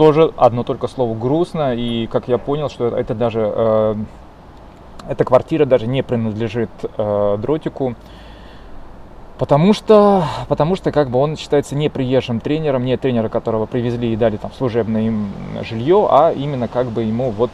тоже 0.00 0.32
одно 0.38 0.62
только 0.62 0.88
слово 0.88 1.14
грустно, 1.14 1.74
и 1.74 2.06
как 2.06 2.26
я 2.26 2.38
понял, 2.38 2.70
что 2.70 2.86
это 2.86 3.14
даже, 3.14 3.52
э, 3.54 3.94
эта 5.10 5.26
квартира 5.26 5.66
даже 5.66 5.86
не 5.86 6.02
принадлежит 6.02 6.70
э, 6.96 7.36
Дротику, 7.38 7.94
потому 9.36 9.74
что, 9.74 10.24
потому 10.48 10.74
что 10.74 10.90
как 10.90 11.10
бы 11.10 11.18
он 11.18 11.36
считается 11.36 11.74
не 11.76 11.90
приезжим 11.90 12.40
тренером, 12.40 12.86
не 12.86 12.96
тренера, 12.96 13.28
которого 13.28 13.66
привезли 13.66 14.14
и 14.14 14.16
дали 14.16 14.38
там 14.38 14.52
служебное 14.56 15.02
им 15.02 15.28
жилье, 15.68 16.08
а 16.10 16.32
именно 16.32 16.66
как 16.66 16.86
бы 16.86 17.02
ему 17.02 17.30
вот 17.30 17.50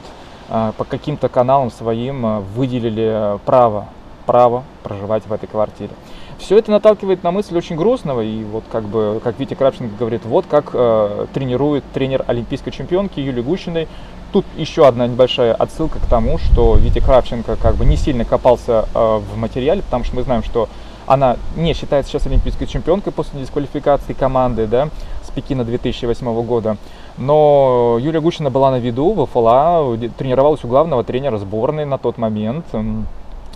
э, 0.48 0.70
по 0.76 0.84
каким-то 0.84 1.28
каналам 1.28 1.72
своим 1.72 2.24
э, 2.24 2.38
выделили 2.54 3.40
право, 3.44 3.86
право 4.24 4.62
проживать 4.84 5.26
в 5.26 5.32
этой 5.32 5.48
квартире. 5.48 5.90
Все 6.38 6.58
это 6.58 6.70
наталкивает 6.70 7.22
на 7.22 7.30
мысль 7.30 7.56
очень 7.56 7.76
грустного, 7.76 8.20
и 8.20 8.44
вот 8.44 8.64
как 8.70 8.84
бы, 8.84 9.20
как 9.24 9.38
Витя 9.38 9.54
Крапченко 9.54 9.94
говорит, 9.98 10.24
вот 10.24 10.44
как 10.46 10.70
э, 10.74 11.26
тренирует 11.32 11.82
тренер 11.94 12.24
олимпийской 12.26 12.70
чемпионки 12.70 13.20
Юлии 13.20 13.42
Гущиной. 13.42 13.88
Тут 14.32 14.44
еще 14.56 14.86
одна 14.86 15.06
небольшая 15.06 15.54
отсылка 15.54 15.98
к 15.98 16.06
тому, 16.06 16.36
что 16.38 16.76
Витя 16.76 17.00
Кравченко 17.00 17.56
как 17.56 17.76
бы 17.76 17.86
не 17.86 17.96
сильно 17.96 18.24
копался 18.24 18.86
э, 18.94 19.20
в 19.32 19.36
материале, 19.36 19.82
потому 19.82 20.04
что 20.04 20.16
мы 20.16 20.22
знаем, 20.22 20.42
что 20.42 20.68
она 21.06 21.36
не 21.56 21.72
считается 21.72 22.12
сейчас 22.12 22.26
олимпийской 22.26 22.66
чемпионкой 22.66 23.12
после 23.12 23.40
дисквалификации 23.40 24.12
команды, 24.12 24.66
да, 24.66 24.88
с 25.22 25.30
Пекина 25.30 25.64
2008 25.64 26.42
года. 26.42 26.76
Но 27.16 27.96
Юлия 28.00 28.20
Гущина 28.20 28.50
была 28.50 28.70
на 28.70 28.78
виду 28.78 29.12
в 29.12 29.26
ФЛА, 29.26 29.96
тренировалась 30.18 30.64
у 30.64 30.68
главного 30.68 31.02
тренера 31.02 31.38
сборной 31.38 31.86
на 31.86 31.96
тот 31.96 32.18
момент. 32.18 32.66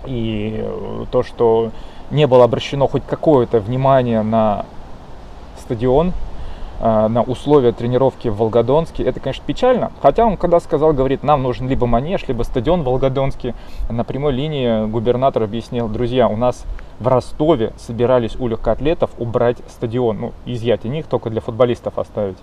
И 0.06 0.64
то, 1.10 1.22
что 1.22 1.72
не 2.10 2.26
было 2.26 2.44
обращено 2.44 2.86
хоть 2.86 3.02
какое-то 3.06 3.60
внимание 3.60 4.22
на 4.22 4.66
стадион, 5.58 6.12
э, 6.80 7.08
на 7.08 7.22
условия 7.22 7.72
тренировки 7.72 8.28
в 8.28 8.36
Волгодонске, 8.36 9.04
это, 9.04 9.20
конечно, 9.20 9.44
печально. 9.46 9.92
Хотя 10.02 10.26
он 10.26 10.36
когда 10.36 10.60
сказал, 10.60 10.92
говорит, 10.92 11.22
нам 11.22 11.42
нужен 11.42 11.68
либо 11.68 11.86
манеж, 11.86 12.26
либо 12.26 12.42
стадион 12.42 12.82
в 12.82 12.84
Волгодонске, 12.84 13.54
на 13.88 14.04
прямой 14.04 14.32
линии 14.32 14.86
губернатор 14.86 15.42
объяснил, 15.42 15.88
друзья, 15.88 16.28
у 16.28 16.36
нас 16.36 16.64
в 16.98 17.08
Ростове 17.08 17.72
собирались 17.78 18.36
у 18.36 18.46
легкоатлетов 18.46 19.10
убрать 19.18 19.58
стадион, 19.68 20.20
ну, 20.20 20.32
изъять 20.44 20.84
у 20.84 20.88
них, 20.88 21.06
только 21.06 21.30
для 21.30 21.40
футболистов 21.40 21.98
оставить, 21.98 22.36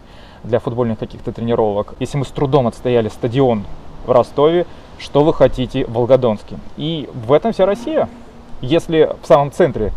для 0.43 0.59
футбольных 0.59 0.97
каких-то 0.97 1.31
тренировок. 1.31 1.93
Если 1.99 2.17
мы 2.17 2.25
с 2.25 2.29
трудом 2.29 2.67
отстояли 2.67 3.09
стадион 3.09 3.65
в 4.05 4.11
Ростове, 4.11 4.65
что 4.97 5.23
вы 5.23 5.33
хотите 5.33 5.85
в 5.85 5.93
Волгодонске? 5.93 6.57
И 6.75 7.07
в 7.13 7.33
этом 7.33 7.53
вся 7.53 7.65
Россия. 7.67 8.09
Если 8.61 9.09
в 9.21 9.27
самом 9.27 9.51
центре 9.51 9.91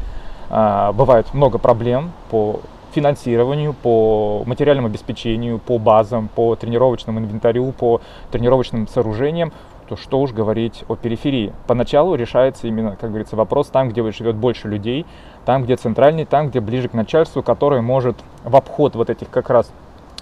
а, 0.50 0.92
бывает 0.92 1.32
много 1.32 1.58
проблем 1.58 2.12
по 2.30 2.60
финансированию, 2.92 3.72
по 3.72 4.42
материальному 4.46 4.88
обеспечению, 4.88 5.58
по 5.58 5.78
базам, 5.78 6.28
по 6.28 6.56
тренировочному 6.56 7.20
инвентарю, 7.20 7.72
по 7.72 8.00
тренировочным 8.30 8.88
сооружениям, 8.88 9.52
то 9.88 9.96
что 9.96 10.20
уж 10.20 10.32
говорить 10.32 10.84
о 10.88 10.96
периферии. 10.96 11.52
Поначалу 11.66 12.14
решается 12.14 12.66
именно, 12.66 12.96
как 12.96 13.10
говорится, 13.10 13.36
вопрос 13.36 13.68
там, 13.68 13.88
где 13.88 14.08
живет 14.12 14.36
больше 14.36 14.68
людей, 14.68 15.06
там, 15.44 15.64
где 15.64 15.76
центральный, 15.76 16.24
там, 16.24 16.48
где 16.48 16.60
ближе 16.60 16.88
к 16.88 16.94
начальству, 16.94 17.42
которое 17.42 17.80
может 17.80 18.16
в 18.44 18.54
обход 18.54 18.94
вот 18.94 19.10
этих 19.10 19.30
как 19.30 19.50
раз 19.50 19.72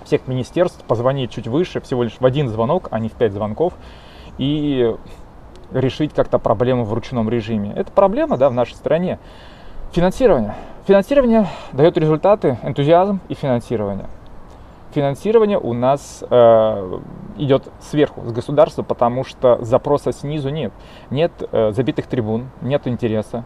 всех 0.04 0.26
министерств 0.26 0.82
позвонить 0.84 1.30
чуть 1.30 1.46
выше, 1.48 1.80
всего 1.80 2.02
лишь 2.02 2.16
в 2.18 2.24
один 2.24 2.48
звонок, 2.48 2.88
а 2.90 2.98
не 2.98 3.08
в 3.08 3.12
пять 3.12 3.32
звонков, 3.32 3.74
и 4.38 4.94
решить 5.72 6.14
как-то 6.14 6.38
проблему 6.38 6.84
в 6.84 6.92
ручном 6.92 7.28
режиме. 7.28 7.72
Это 7.76 7.92
проблема 7.92 8.36
да, 8.36 8.48
в 8.50 8.54
нашей 8.54 8.74
стране. 8.74 9.18
Финансирование. 9.92 10.54
Финансирование 10.86 11.46
дает 11.72 11.96
результаты, 11.98 12.58
энтузиазм 12.62 13.20
и 13.28 13.34
финансирование. 13.34 14.06
Финансирование 14.94 15.58
у 15.58 15.74
нас 15.74 16.24
э, 16.28 17.00
идет 17.36 17.70
сверху, 17.80 18.22
с 18.26 18.32
государства, 18.32 18.82
потому 18.82 19.22
что 19.22 19.62
запроса 19.62 20.12
снизу 20.12 20.48
нет. 20.48 20.72
Нет 21.10 21.32
э, 21.52 21.72
забитых 21.72 22.06
трибун, 22.06 22.48
нет 22.62 22.86
интереса. 22.86 23.44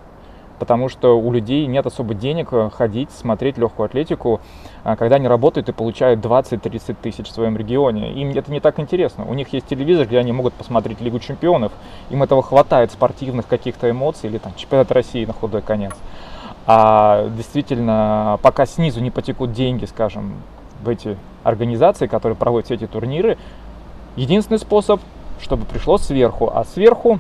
Потому 0.62 0.88
что 0.88 1.18
у 1.18 1.32
людей 1.32 1.66
нет 1.66 1.84
особо 1.86 2.14
денег 2.14 2.52
э, 2.52 2.70
ходить, 2.72 3.10
смотреть 3.10 3.58
легкую 3.58 3.86
атлетику, 3.86 4.40
а, 4.84 4.94
когда 4.94 5.16
они 5.16 5.26
работают 5.26 5.68
и 5.68 5.72
получают 5.72 6.24
20-30 6.24 6.94
тысяч 7.02 7.26
в 7.26 7.32
своем 7.32 7.56
регионе. 7.56 8.12
Им 8.12 8.30
это 8.30 8.52
не 8.52 8.60
так 8.60 8.78
интересно. 8.78 9.24
У 9.24 9.34
них 9.34 9.52
есть 9.52 9.66
телевизор, 9.66 10.06
где 10.06 10.20
они 10.20 10.30
могут 10.30 10.54
посмотреть 10.54 11.00
Лигу 11.00 11.18
чемпионов. 11.18 11.72
Им 12.10 12.22
этого 12.22 12.44
хватает 12.44 12.92
спортивных 12.92 13.48
каких-то 13.48 13.90
эмоций 13.90 14.30
или 14.30 14.38
там 14.38 14.54
чемпионат 14.54 14.92
России 14.92 15.24
на 15.24 15.32
худой 15.32 15.62
конец. 15.62 15.94
А 16.68 17.28
действительно, 17.36 18.38
пока 18.40 18.64
снизу 18.64 19.00
не 19.00 19.10
потекут 19.10 19.52
деньги, 19.52 19.86
скажем, 19.86 20.32
в 20.84 20.88
эти 20.88 21.18
организации, 21.42 22.06
которые 22.06 22.36
проводят 22.36 22.66
все 22.66 22.76
эти 22.76 22.86
турниры, 22.86 23.36
единственный 24.14 24.58
способ, 24.60 25.00
чтобы 25.40 25.64
пришло 25.64 25.98
сверху. 25.98 26.52
А 26.54 26.64
сверху, 26.64 27.18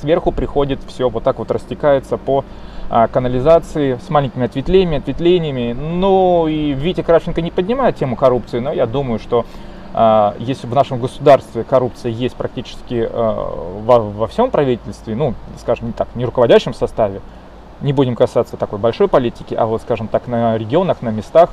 сверху 0.00 0.32
приходит 0.32 0.80
все 0.86 1.08
вот 1.08 1.22
так 1.22 1.38
вот 1.38 1.50
растекается 1.50 2.16
по 2.16 2.44
а, 2.88 3.06
канализации 3.08 3.98
с 4.04 4.10
маленькими 4.10 4.46
ответвлениями, 4.46 4.98
ответвлениями. 4.98 5.72
Ну 5.72 6.48
и 6.48 6.72
Витя 6.72 7.02
Кравченко 7.02 7.40
не 7.40 7.50
поднимает 7.50 7.96
тему 7.96 8.16
коррупции, 8.16 8.58
но 8.58 8.72
я 8.72 8.86
думаю, 8.86 9.18
что 9.18 9.46
а, 9.92 10.34
если 10.38 10.66
в 10.66 10.74
нашем 10.74 11.00
государстве 11.00 11.64
коррупция 11.64 12.12
есть 12.12 12.36
практически 12.36 13.08
а, 13.08 13.80
во, 13.84 14.00
во 14.00 14.26
всем 14.26 14.50
правительстве, 14.50 15.14
ну, 15.14 15.34
скажем, 15.58 15.92
так, 15.92 16.08
не 16.14 16.24
руководящем 16.24 16.74
составе, 16.74 17.20
не 17.80 17.92
будем 17.92 18.14
касаться 18.14 18.56
такой 18.56 18.78
большой 18.78 19.08
политики, 19.08 19.54
а 19.54 19.66
вот, 19.66 19.82
скажем 19.82 20.08
так, 20.08 20.26
на 20.26 20.56
регионах, 20.58 21.02
на 21.02 21.10
местах, 21.10 21.50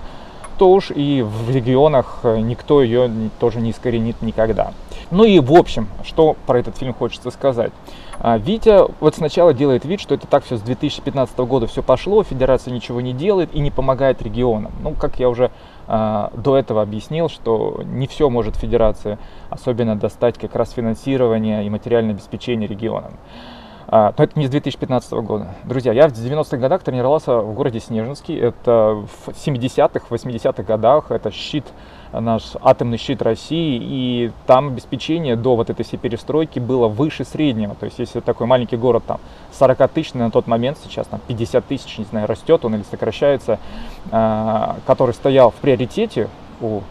то 0.58 0.72
уж 0.72 0.92
и 0.92 1.22
в 1.22 1.50
регионах 1.50 2.20
никто 2.24 2.82
ее 2.82 3.10
тоже 3.40 3.60
не 3.60 3.72
искоренит 3.72 4.22
никогда. 4.22 4.74
Ну 5.12 5.24
и 5.24 5.40
в 5.40 5.54
общем, 5.54 5.88
что 6.04 6.36
про 6.46 6.60
этот 6.60 6.78
фильм 6.78 6.94
хочется 6.94 7.32
сказать. 7.32 7.72
А, 8.20 8.38
Витя 8.38 8.88
вот 9.00 9.16
сначала 9.16 9.54
делает 9.54 9.86
вид, 9.86 10.02
что 10.02 10.16
это 10.16 10.28
так 10.28 10.44
все 10.44 10.58
с 10.58 10.62
2015 10.62 11.38
года 11.40 11.68
все 11.68 11.84
пошло, 11.84 12.24
федерация 12.24 12.74
ничего 12.74 13.00
не 13.00 13.14
делает 13.14 13.54
и 13.54 13.60
не 13.60 13.72
помогает 13.72 14.22
регионам. 14.22 14.72
Ну, 14.82 14.94
как 14.94 15.20
я 15.20 15.30
уже 15.30 15.52
а, 15.88 16.32
до 16.36 16.58
этого 16.58 16.82
объяснил, 16.82 17.30
что 17.30 17.82
не 17.86 18.08
все 18.08 18.30
может 18.30 18.56
федерация 18.56 19.20
особенно 19.50 19.96
достать 19.96 20.38
как 20.38 20.56
раз 20.56 20.72
финансирование 20.72 21.66
и 21.66 21.70
материальное 21.70 22.14
обеспечение 22.14 22.68
регионам. 22.68 23.14
А, 23.90 24.14
но 24.18 24.24
это 24.24 24.38
не 24.38 24.48
с 24.48 24.50
2015 24.50 25.12
года. 25.14 25.48
Друзья, 25.64 25.94
я 25.94 26.10
в 26.10 26.12
90-х 26.12 26.58
годах 26.58 26.84
тренировался 26.84 27.38
в 27.38 27.54
городе 27.54 27.80
Снежинский. 27.80 28.38
Это 28.38 29.06
в 29.26 29.30
70-х, 29.30 30.06
80-х 30.10 30.64
годах. 30.64 31.10
Это 31.10 31.32
щит 31.32 31.66
наш 32.12 32.54
атомный 32.62 32.98
щит 32.98 33.22
России, 33.22 33.80
и 33.82 34.32
там 34.46 34.70
обеспечение 34.70 35.36
до 35.36 35.56
вот 35.56 35.70
этой 35.70 35.84
всей 35.84 35.98
перестройки 35.98 36.60
было 36.60 36.88
выше 36.88 37.26
среднего. 37.26 37.76
То 37.76 37.86
есть 37.86 38.00
если 38.00 38.20
такой 38.20 38.48
маленький 38.48 38.78
город 38.78 39.04
там 39.08 39.20
40 39.58 39.92
тысяч 39.92 40.14
на 40.14 40.32
тот 40.32 40.48
момент, 40.48 40.78
сейчас 40.84 41.08
там 41.08 41.20
50 41.28 41.66
тысяч, 41.66 41.98
не 41.98 42.06
знаю, 42.06 42.28
растет 42.28 42.64
он 42.66 42.76
или 42.76 42.84
сокращается, 42.84 43.60
э, 44.12 44.74
который 44.86 45.14
стоял 45.14 45.52
в 45.52 45.56
приоритете 45.56 46.30
у 46.62 46.82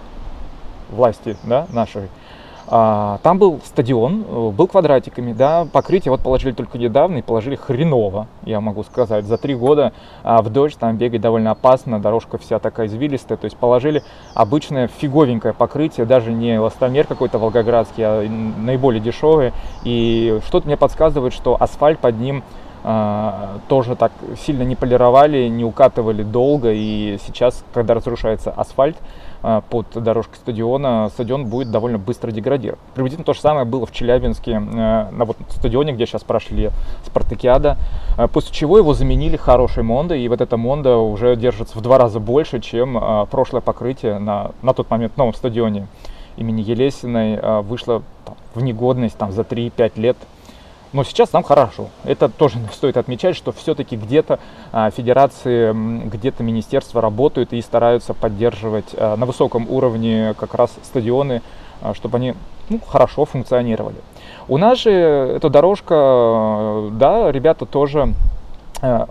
власти 0.91 1.37
да, 1.43 1.67
нашей, 1.73 2.05
а, 2.05 2.09
там 2.69 3.39
был 3.39 3.61
стадион, 3.65 4.25
э, 4.29 4.51
был 4.51 4.67
квадратиками, 4.67 5.33
да, 5.33 5.67
покрытие 5.71 6.11
вот 6.11 6.21
положили 6.21 6.53
только 6.53 6.79
недавно 6.79 7.19
и 7.19 7.23
положили 7.23 7.55
хреново, 7.55 8.27
я 8.45 8.61
могу 8.61 8.83
сказать. 8.83 9.25
За 9.25 9.39
три 9.39 9.55
года 9.55 9.93
а, 10.25 10.43
в 10.43 10.51
дождь 10.51 10.77
там 10.77 10.97
бегать 10.97 11.21
довольно 11.21 11.53
опасно, 11.53 12.01
дорожка 12.01 12.39
вся 12.39 12.59
такая 12.59 12.89
извилистая, 12.89 13.39
то 13.39 13.45
есть 13.45 13.57
положили 13.57 14.03
обычное 14.35 14.89
фиговенькое 14.89 15.55
покрытие, 15.55 16.07
даже 16.07 16.33
не 16.33 16.59
ластомер 16.59 17.07
какой-то 17.07 17.39
волгоградский, 17.39 18.03
а 18.05 18.29
наиболее 18.29 19.01
дешевый. 19.01 19.53
И 19.85 20.41
что-то 20.47 20.67
мне 20.67 20.77
подсказывает, 20.77 21.33
что 21.33 21.57
асфальт 21.59 22.01
под 22.01 22.19
ним 22.19 22.43
тоже 23.69 23.97
так 23.97 24.13
сильно 24.39 24.63
не 24.63 24.77
полировали, 24.77 25.49
не 25.49 25.65
укатывали 25.65 26.23
долго, 26.23 26.71
и 26.73 27.19
сейчас, 27.27 27.65
когда 27.73 27.95
разрушается 27.95 28.53
асфальт, 28.53 28.97
а, 29.49 29.61
под 29.61 29.87
дорожкой 29.95 30.39
стадиона, 30.39 31.09
стадион 31.13 31.47
будет 31.47 31.71
довольно 31.71 31.99
быстро 31.99 32.33
деградировать. 32.33 32.81
Приблизительно 32.95 33.25
то 33.25 33.33
же 33.33 33.41
самое 33.41 33.65
было 33.65 33.87
в 33.87 33.93
Челябинске, 33.93 34.53
э, 34.53 34.59
на 34.59 35.25
вот 35.25 35.37
стадионе, 35.51 35.93
где 35.93 36.05
сейчас 36.05 36.25
прошли 36.25 36.71
Спартакиада, 37.05 37.77
э, 38.19 38.27
после 38.27 38.53
чего 38.53 38.77
его 38.77 38.93
заменили 38.93 39.37
хорошей 39.37 39.85
Мондой, 39.85 40.21
и 40.21 40.29
вот 40.29 40.41
эта 40.41 40.57
Монда 40.57 40.97
уже 40.97 41.37
держится 41.37 41.79
в 41.79 41.81
два 41.81 41.97
раза 41.97 42.19
больше, 42.19 42.61
чем 42.61 42.99
э, 42.99 43.27
прошлое 43.31 43.61
покрытие 43.61 44.19
на, 44.19 44.51
на 44.63 44.75
тот 44.75 44.91
момент 44.91 45.17
новом 45.17 45.33
стадионе 45.33 45.87
имени 46.37 46.63
Елесиной 46.63 47.63
вышло 47.63 48.03
в 48.55 48.63
негодность 48.63 49.17
там, 49.17 49.33
за 49.33 49.43
3-5 49.43 49.93
лет 49.97 50.17
но 50.93 51.05
сейчас 51.05 51.33
нам 51.33 51.43
хорошо. 51.43 51.89
Это 52.05 52.29
тоже 52.29 52.59
стоит 52.73 52.97
отмечать, 52.97 53.37
что 53.37 53.53
все-таки 53.53 53.97
где-то 53.97 54.39
а, 54.73 54.91
федерации, 54.91 55.73
где-то 56.09 56.43
министерства 56.43 57.01
работают 57.01 57.53
и 57.53 57.61
стараются 57.61 58.15
поддерживать 58.15 58.95
а, 58.97 59.17
на 59.17 59.27
высоком 59.27 59.67
уровне 59.69 60.35
как 60.39 60.55
раз 60.55 60.73
стадионы, 60.83 61.43
а, 61.83 61.95
чтобы 61.95 62.19
они 62.19 62.35
ну, 62.69 62.81
хорошо 62.87 63.25
функционировали. 63.25 63.97
У 64.49 64.59
нас 64.59 64.79
же 64.79 64.91
эта 64.91 65.51
дорожка, 65.51 66.89
да, 66.93 67.31
ребята 67.33 67.67
тоже 67.67 68.15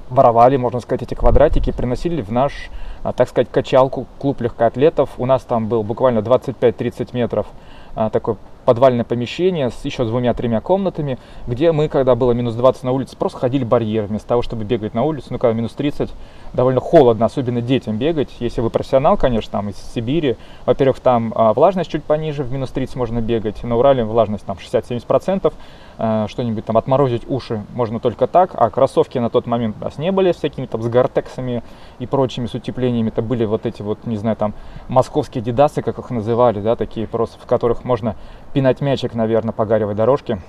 воровали, 0.10 0.58
можно 0.58 0.80
сказать, 0.80 1.02
эти 1.02 1.16
квадратики, 1.16 1.72
приносили 1.72 2.22
в 2.22 2.32
наш, 2.32 2.70
так 3.16 3.28
сказать, 3.28 3.48
качалку, 3.52 4.06
клуб 4.20 4.40
легкоатлетов. 4.42 5.10
У 5.18 5.26
нас 5.26 5.42
там 5.42 5.68
был 5.68 5.82
буквально 5.82 6.20
25-30 6.20 7.10
метров 7.14 7.48
такой 7.96 8.36
подвальное 8.66 9.06
помещение 9.06 9.70
с 9.70 9.86
еще 9.86 10.04
двумя-тремя 10.06 10.60
комнатами, 10.60 11.18
где 11.48 11.72
мы, 11.72 11.88
когда 11.88 12.16
было 12.16 12.32
минус 12.34 12.56
20 12.56 12.84
на 12.84 12.92
улице, 12.92 13.16
просто 13.16 13.40
ходили 13.40 13.64
барьер 13.64 14.06
вместо 14.06 14.28
того, 14.28 14.42
чтобы 14.42 14.64
бегать 14.64 14.94
на 14.94 15.04
улицу. 15.04 15.28
Ну, 15.30 15.40
когда 15.40 15.54
минус 15.54 15.72
30, 15.74 16.10
довольно 16.56 16.80
холодно, 16.80 17.26
особенно 17.26 17.62
детям 17.62 17.98
бегать. 17.98 18.30
Если 18.40 18.62
вы 18.62 18.70
профессионал, 18.70 19.18
конечно, 19.18 19.52
там 19.52 19.70
из 19.70 19.76
Сибири, 19.94 20.38
во-первых, 20.66 21.00
там 21.00 21.34
а, 21.36 21.54
влажность 21.54 21.92
чуть 21.92 22.04
пониже, 22.04 22.44
в 22.44 22.52
минус 22.52 22.72
30 22.72 22.96
можно 22.96 23.22
бегать. 23.22 23.64
На 23.64 23.78
Урале 23.78 24.04
влажность 24.04 24.46
там 24.46 24.58
60-70%. 24.58 25.54
А, 25.98 26.28
что-нибудь 26.28 26.66
там 26.66 26.78
отморозить 26.78 27.30
уши 27.30 27.64
можно 27.74 28.00
только 28.00 28.28
так, 28.28 28.52
а 28.54 28.70
кроссовки 28.70 29.18
на 29.18 29.30
тот 29.30 29.46
момент 29.46 29.78
у 29.80 29.84
нас 29.84 29.98
не 29.98 30.12
были 30.12 30.34
всякими 30.34 30.66
там 30.66 30.82
с 30.82 30.88
гортексами 30.88 31.64
и 32.00 32.06
прочими 32.06 32.48
с 32.48 32.54
утеплениями, 32.54 33.08
это 33.08 33.22
были 33.22 33.46
вот 33.46 33.66
эти 33.66 33.82
вот, 33.82 34.06
не 34.06 34.18
знаю, 34.18 34.36
там 34.36 34.54
московские 34.90 35.42
дидасы, 35.42 35.82
как 35.82 35.98
их 35.98 36.10
называли, 36.10 36.60
да, 36.60 36.76
такие 36.76 37.08
просто, 37.08 37.40
в 37.40 37.46
которых 37.46 37.86
можно 37.86 38.16
пинать 38.54 38.82
мячик, 38.82 39.14
наверное, 39.14 39.54
по 39.54 39.66
гаревой 39.66 39.96
дорожке, 39.96 40.40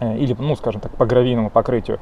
э, 0.00 0.18
или, 0.18 0.34
ну, 0.36 0.56
скажем 0.56 0.80
так, 0.80 0.92
по 0.92 1.06
гравийному 1.06 1.50
покрытию. 1.50 2.00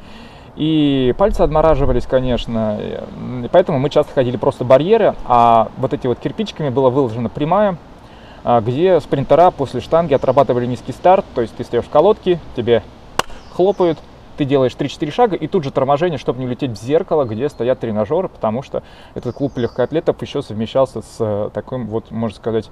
И 0.57 1.15
пальцы 1.17 1.41
отмораживались, 1.41 2.07
конечно, 2.07 2.79
и 2.79 3.49
поэтому 3.51 3.79
мы 3.79 3.89
часто 3.89 4.13
ходили 4.13 4.37
просто 4.37 4.65
барьеры, 4.65 5.15
а 5.25 5.69
вот 5.79 5.95
эти 5.95 6.07
вот 6.07 6.19
кирпичиками 6.19 6.69
была 6.69 6.91
выложена 6.91 7.31
прямая, 7.31 7.79
а, 8.45 8.61
где 8.61 9.01
спринтера 9.01 9.51
после 9.51 9.81
штанги 9.81 10.13
отрабатывали 10.13 10.67
низкий 10.67 10.93
старт, 10.93 11.25
то 11.35 11.41
есть 11.41 11.57
ты 11.57 11.65
стоишь 11.65 11.85
в 11.85 11.89
колодке, 11.89 12.39
тебе 12.55 12.83
хлопают, 13.55 13.99
ты 14.37 14.45
делаешь 14.45 14.73
3-4 14.79 15.11
шага 15.11 15.37
и 15.37 15.47
тут 15.47 15.65
же 15.65 15.71
торможение, 15.71 16.19
чтобы 16.19 16.41
не 16.41 16.47
улететь 16.47 16.73
в 16.73 16.83
зеркало, 16.83 17.25
где 17.25 17.49
стоят 17.49 17.81
тренажеры, 17.81 18.29
потому 18.29 18.63
что 18.63 18.83
этот 19.15 19.35
клуб 19.35 19.57
легкоатлетов 19.57 20.21
еще 20.21 20.43
совмещался 20.43 21.01
с 21.01 21.17
э, 21.21 21.51
таким 21.55 21.87
вот, 21.87 22.11
можно 22.11 22.37
сказать, 22.37 22.71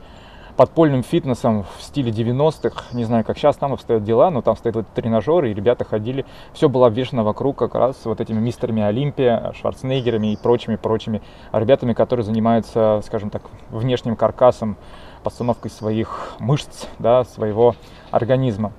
подпольным 0.57 1.03
фитнесом 1.03 1.65
в 1.77 1.83
стиле 1.83 2.11
90-х. 2.11 2.85
Не 2.93 3.05
знаю, 3.05 3.25
как 3.25 3.39
сейчас 3.39 3.57
там 3.57 3.73
обстоят 3.73 4.05
дела, 4.05 4.31
но 4.31 4.43
там 4.43 4.57
стоят 4.57 4.77
вот 4.77 4.87
тренажеры, 4.95 5.51
и 5.51 5.55
ребята 5.55 5.85
ходили. 5.85 6.25
Все 6.53 6.69
было 6.69 6.87
обвешено 6.87 7.25
вокруг 7.25 7.57
как 7.57 7.75
раз 7.75 7.97
вот 8.05 8.21
этими 8.21 8.41
мистерами 8.41 8.83
Олимпия, 8.83 9.53
Шварценеггерами 9.55 10.33
и 10.33 10.37
прочими-прочими 10.37 11.23
ребятами, 11.53 11.93
которые 11.93 12.25
занимаются, 12.25 13.01
скажем 13.05 13.31
так, 13.31 13.43
внешним 13.71 14.17
каркасом, 14.17 14.77
постановкой 15.23 15.71
своих 15.71 16.35
мышц, 16.39 16.87
да, 16.99 17.25
своего 17.25 17.75
организма. 18.11 18.73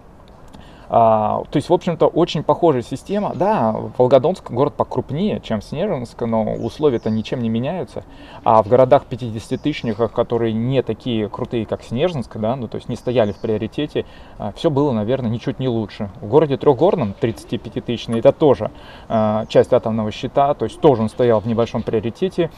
А, 0.93 1.43
то 1.49 1.55
есть, 1.55 1.69
в 1.69 1.73
общем-то, 1.73 2.07
очень 2.07 2.43
похожая 2.43 2.81
система. 2.81 3.31
Да, 3.33 3.73
Волгодонск 3.97 4.51
город 4.51 4.73
покрупнее, 4.73 5.39
чем 5.39 5.61
Снежинск, 5.61 6.21
но 6.23 6.43
условия-то 6.43 7.09
ничем 7.09 7.41
не 7.41 7.47
меняются. 7.47 8.03
А 8.43 8.61
в 8.61 8.67
городах 8.67 9.03
50-тысячниках, 9.09 10.11
которые 10.11 10.51
не 10.51 10.81
такие 10.83 11.29
крутые, 11.29 11.65
как 11.65 11.81
Снежинск, 11.83 12.35
да, 12.35 12.57
ну 12.57 12.67
то 12.67 12.75
есть 12.75 12.89
не 12.89 12.97
стояли 12.97 13.31
в 13.31 13.37
приоритете, 13.37 14.05
а, 14.37 14.51
все 14.51 14.69
было, 14.69 14.91
наверное, 14.91 15.31
ничуть 15.31 15.59
не 15.59 15.69
лучше. 15.69 16.09
В 16.19 16.27
городе 16.27 16.57
Трехгорном, 16.57 17.15
35-тысячный, 17.21 18.19
это 18.19 18.33
тоже 18.33 18.69
а, 19.07 19.45
часть 19.45 19.71
атомного 19.71 20.11
щита, 20.11 20.53
то 20.55 20.65
есть 20.65 20.81
тоже 20.81 21.03
он 21.03 21.07
стоял 21.07 21.39
в 21.39 21.47
небольшом 21.47 21.83
приоритете. 21.83 22.51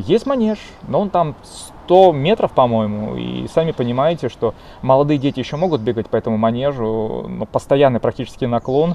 Есть 0.00 0.26
манеж, 0.26 0.58
но 0.88 1.00
он 1.00 1.10
там 1.10 1.36
100 1.90 2.12
метров, 2.12 2.52
по-моему, 2.52 3.16
и 3.16 3.48
сами 3.48 3.72
понимаете, 3.72 4.28
что 4.28 4.54
молодые 4.80 5.18
дети 5.18 5.40
еще 5.40 5.56
могут 5.56 5.80
бегать 5.80 6.08
по 6.08 6.14
этому 6.14 6.36
манежу, 6.36 7.26
но 7.28 7.46
постоянный 7.46 7.98
практически 7.98 8.44
наклон, 8.44 8.94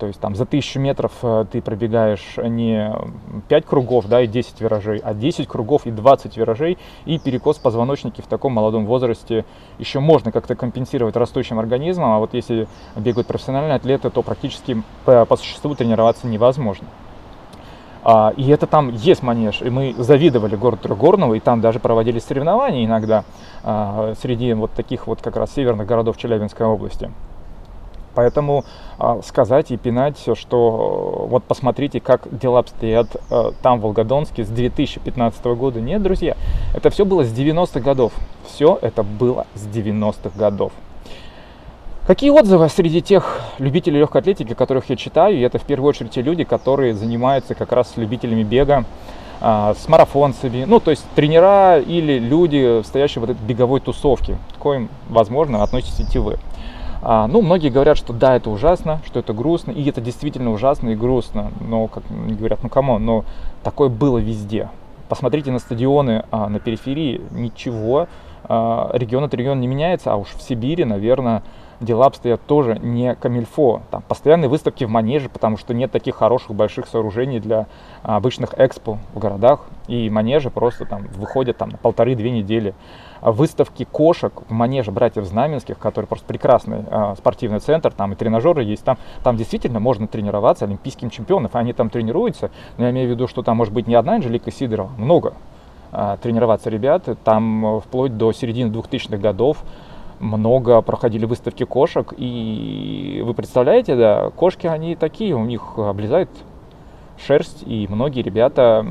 то 0.00 0.08
есть 0.08 0.18
там 0.18 0.34
за 0.34 0.42
1000 0.42 0.80
метров 0.80 1.12
э, 1.22 1.44
ты 1.52 1.62
пробегаешь 1.62 2.34
не 2.38 2.92
5 3.46 3.64
кругов, 3.64 4.08
да, 4.08 4.22
и 4.22 4.26
10 4.26 4.60
виражей, 4.60 4.98
а 4.98 5.14
10 5.14 5.46
кругов 5.46 5.86
и 5.86 5.92
20 5.92 6.36
виражей, 6.36 6.78
и 7.04 7.20
перекос 7.20 7.58
позвоночники 7.58 8.20
в 8.20 8.26
таком 8.26 8.54
молодом 8.54 8.86
возрасте 8.86 9.44
еще 9.78 10.00
можно 10.00 10.32
как-то 10.32 10.56
компенсировать 10.56 11.14
растущим 11.14 11.60
организмом, 11.60 12.10
а 12.10 12.18
вот 12.18 12.34
если 12.34 12.66
бегают 12.96 13.28
профессиональные 13.28 13.76
атлеты, 13.76 14.10
то 14.10 14.20
практически 14.22 14.82
по, 15.04 15.26
по 15.26 15.36
существу 15.36 15.76
тренироваться 15.76 16.26
невозможно. 16.26 16.88
А, 18.04 18.32
и 18.36 18.48
это 18.50 18.66
там 18.66 18.92
есть 18.92 19.22
манеж. 19.22 19.62
И 19.62 19.70
мы 19.70 19.94
завидовали 19.96 20.56
городу 20.56 20.82
Трехгорного, 20.82 21.34
и 21.34 21.40
там 21.40 21.60
даже 21.60 21.78
проводились 21.78 22.24
соревнования 22.24 22.84
иногда 22.84 23.24
а, 23.62 24.14
среди 24.20 24.52
вот 24.54 24.72
таких 24.72 25.06
вот 25.06 25.22
как 25.22 25.36
раз 25.36 25.52
северных 25.52 25.86
городов 25.86 26.16
Челябинской 26.16 26.66
области. 26.66 27.10
Поэтому 28.14 28.66
э, 28.98 29.20
сказать 29.24 29.70
и 29.70 29.78
пинать, 29.78 30.18
что 30.34 31.26
вот 31.30 31.44
посмотрите, 31.44 31.98
как 31.98 32.28
дела 32.30 32.58
обстоят 32.58 33.16
там, 33.62 33.78
в 33.78 33.84
Волгодонске, 33.84 34.44
с 34.44 34.48
2015 34.48 35.42
года. 35.46 35.80
Нет, 35.80 36.02
друзья, 36.02 36.36
это 36.74 36.90
все 36.90 37.06
было 37.06 37.24
с 37.24 37.32
90-х 37.32 37.80
годов. 37.80 38.12
Все 38.46 38.78
это 38.82 39.02
было 39.02 39.46
с 39.54 39.66
90-х 39.66 40.38
годов. 40.38 40.72
Какие 42.04 42.30
отзывы 42.30 42.68
среди 42.68 43.00
тех 43.00 43.40
любителей 43.58 44.00
легкой 44.00 44.22
атлетики, 44.22 44.54
которых 44.54 44.90
я 44.90 44.96
читаю? 44.96 45.36
И 45.36 45.40
это 45.40 45.58
в 45.58 45.62
первую 45.62 45.88
очередь 45.90 46.10
те 46.10 46.20
люди, 46.20 46.42
которые 46.42 46.94
занимаются 46.94 47.54
как 47.54 47.70
раз 47.70 47.92
с 47.92 47.96
любителями 47.96 48.42
бега, 48.42 48.84
а, 49.40 49.74
с 49.74 49.88
марафонцами, 49.88 50.64
ну, 50.64 50.80
то 50.80 50.90
есть 50.90 51.04
тренера 51.14 51.78
или 51.78 52.18
люди, 52.18 52.82
стоящие 52.82 53.24
в 53.24 53.30
этой 53.30 53.36
беговой 53.36 53.78
тусовке, 53.78 54.36
к 54.56 54.58
коим, 54.58 54.88
возможно, 55.08 55.62
относитесь 55.62 56.12
и 56.12 56.18
вы. 56.18 56.38
А, 57.02 57.28
ну, 57.28 57.40
многие 57.40 57.68
говорят, 57.68 57.96
что 57.96 58.12
да, 58.12 58.34
это 58.34 58.50
ужасно, 58.50 59.00
что 59.06 59.20
это 59.20 59.32
грустно, 59.32 59.70
и 59.70 59.88
это 59.88 60.00
действительно 60.00 60.50
ужасно 60.50 60.88
и 60.90 60.96
грустно, 60.96 61.52
но, 61.60 61.86
как 61.86 62.02
говорят, 62.10 62.64
ну, 62.64 62.68
кому, 62.68 62.98
но 62.98 63.24
такое 63.62 63.88
было 63.88 64.18
везде. 64.18 64.70
Посмотрите 65.08 65.52
на 65.52 65.60
стадионы 65.60 66.24
а, 66.32 66.48
на 66.48 66.58
периферии, 66.58 67.20
ничего, 67.30 68.08
а, 68.44 68.90
регион 68.92 69.22
от 69.22 69.34
региона 69.34 69.60
не 69.60 69.68
меняется, 69.68 70.12
а 70.12 70.16
уж 70.16 70.30
в 70.30 70.42
Сибири, 70.42 70.84
наверное, 70.84 71.44
дела 71.84 72.06
обстоят 72.06 72.40
тоже 72.46 72.78
не 72.78 73.14
камильфо. 73.14 73.82
Там 73.90 74.02
постоянные 74.02 74.48
выставки 74.48 74.84
в 74.84 74.90
манеже, 74.90 75.28
потому 75.28 75.56
что 75.56 75.74
нет 75.74 75.90
таких 75.90 76.16
хороших 76.16 76.54
больших 76.54 76.86
сооружений 76.86 77.40
для 77.40 77.66
обычных 78.02 78.54
экспо 78.56 78.98
в 79.14 79.18
городах. 79.18 79.66
И 79.88 80.08
манежи 80.10 80.50
просто 80.50 80.84
там 80.86 81.06
выходят 81.14 81.56
там 81.56 81.70
на 81.70 81.78
полторы-две 81.78 82.30
недели. 82.30 82.74
А 83.20 83.30
выставки 83.30 83.84
кошек 83.84 84.32
в 84.48 84.52
манеже 84.52 84.90
братьев 84.90 85.24
Знаменских, 85.24 85.78
который 85.78 86.06
просто 86.06 86.26
прекрасный 86.26 86.84
э, 86.84 87.14
спортивный 87.16 87.60
центр, 87.60 87.92
там 87.92 88.12
и 88.12 88.16
тренажеры 88.16 88.64
есть, 88.64 88.82
там, 88.82 88.98
там 89.22 89.36
действительно 89.36 89.78
можно 89.78 90.08
тренироваться 90.08 90.64
олимпийским 90.64 91.08
чемпионам, 91.08 91.48
они 91.52 91.72
там 91.72 91.88
тренируются, 91.88 92.50
но 92.78 92.84
я 92.84 92.90
имею 92.90 93.06
в 93.08 93.10
виду, 93.12 93.28
что 93.28 93.42
там 93.42 93.58
может 93.58 93.72
быть 93.72 93.86
не 93.86 93.94
одна 93.94 94.14
Анжелика 94.14 94.50
Сидорова, 94.50 94.90
много 94.96 95.34
тренироваться 96.22 96.70
ребят, 96.70 97.04
там 97.22 97.80
вплоть 97.80 98.16
до 98.16 98.32
середины 98.32 98.72
2000-х 98.72 99.18
годов 99.18 99.58
много 100.22 100.80
проходили 100.82 101.26
выставки 101.26 101.64
кошек, 101.64 102.14
и 102.16 103.22
вы 103.24 103.34
представляете, 103.34 103.96
да, 103.96 104.30
кошки, 104.30 104.66
они 104.66 104.96
такие, 104.96 105.34
у 105.34 105.44
них 105.44 105.74
облезает 105.76 106.28
шерсть, 107.18 107.62
и 107.66 107.86
многие 107.88 108.22
ребята 108.22 108.84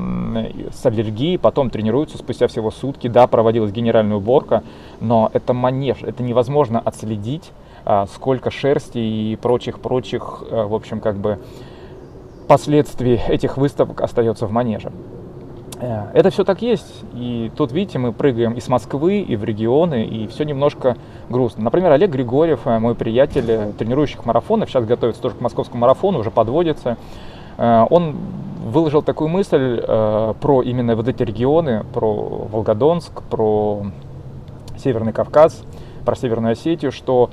с 0.72 0.86
аллергией 0.86 1.38
потом 1.38 1.70
тренируются 1.70 2.18
спустя 2.18 2.46
всего 2.46 2.70
сутки. 2.70 3.08
Да, 3.08 3.26
проводилась 3.26 3.72
генеральная 3.72 4.16
уборка, 4.16 4.62
но 5.00 5.30
это 5.32 5.52
манеж, 5.52 6.02
это 6.02 6.22
невозможно 6.22 6.80
отследить, 6.80 7.50
а, 7.84 8.06
сколько 8.06 8.50
шерсти 8.50 8.98
и 8.98 9.36
прочих-прочих, 9.36 10.44
а, 10.50 10.66
в 10.66 10.74
общем, 10.74 11.00
как 11.00 11.16
бы 11.16 11.38
последствий 12.46 13.20
этих 13.28 13.56
выставок 13.56 14.00
остается 14.00 14.46
в 14.46 14.52
манеже. 14.52 14.92
Э, 15.82 16.06
это 16.14 16.30
все 16.30 16.44
так 16.44 16.62
есть. 16.62 17.04
И 17.12 17.50
тут, 17.56 17.72
видите, 17.72 17.98
мы 17.98 18.12
прыгаем 18.12 18.52
из 18.52 18.68
Москвы, 18.68 19.18
и 19.18 19.36
в 19.36 19.44
регионы, 19.44 20.06
и 20.06 20.26
все 20.28 20.44
немножко 20.44 20.96
грустно. 21.28 21.64
Например, 21.64 21.90
Олег 21.90 22.10
Григорьев, 22.10 22.60
э, 22.66 22.78
мой 22.78 22.94
приятель, 22.94 23.44
э, 23.48 23.72
тренирующих 23.76 24.24
марафонов, 24.24 24.70
сейчас 24.70 24.84
готовится 24.84 25.20
тоже 25.20 25.34
к 25.34 25.40
московскому 25.40 25.80
марафону, 25.80 26.20
уже 26.20 26.30
подводится. 26.30 26.96
Он 27.58 28.16
выложил 28.64 29.02
такую 29.02 29.28
мысль 29.28 29.82
про 29.86 30.62
именно 30.64 30.96
вот 30.96 31.06
эти 31.06 31.22
регионы, 31.22 31.84
про 31.92 32.10
Волгодонск, 32.50 33.22
про 33.24 33.82
Северный 34.78 35.12
Кавказ, 35.12 35.62
про 36.06 36.16
Северную 36.16 36.52
Осетию, 36.52 36.90
что 36.90 37.28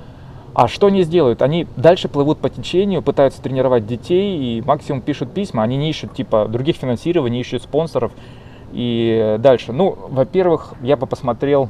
а 0.54 0.68
что 0.68 0.88
они 0.88 1.04
сделают? 1.04 1.42
Они 1.42 1.68
дальше 1.78 2.10
плывут 2.10 2.40
по 2.40 2.50
течению, 2.50 3.02
пытаются 3.02 3.42
тренировать 3.42 3.88
детей 3.88 4.58
и 4.58 4.62
максимум 4.62 5.02
пишут 5.02 5.32
письма. 5.32 5.64
Они 5.64 5.78
не 5.78 5.90
ищут 5.90 6.14
типа 6.14 6.48
других 6.50 6.76
финансирований, 6.76 7.38
не 7.38 7.42
ищут 7.42 7.64
спонсоров 7.64 8.12
и 8.72 9.38
дальше. 9.40 9.74
Ну, 9.74 9.98
во-первых, 10.10 10.74
я 10.82 10.98
бы 10.98 11.08
посмотрел 11.08 11.70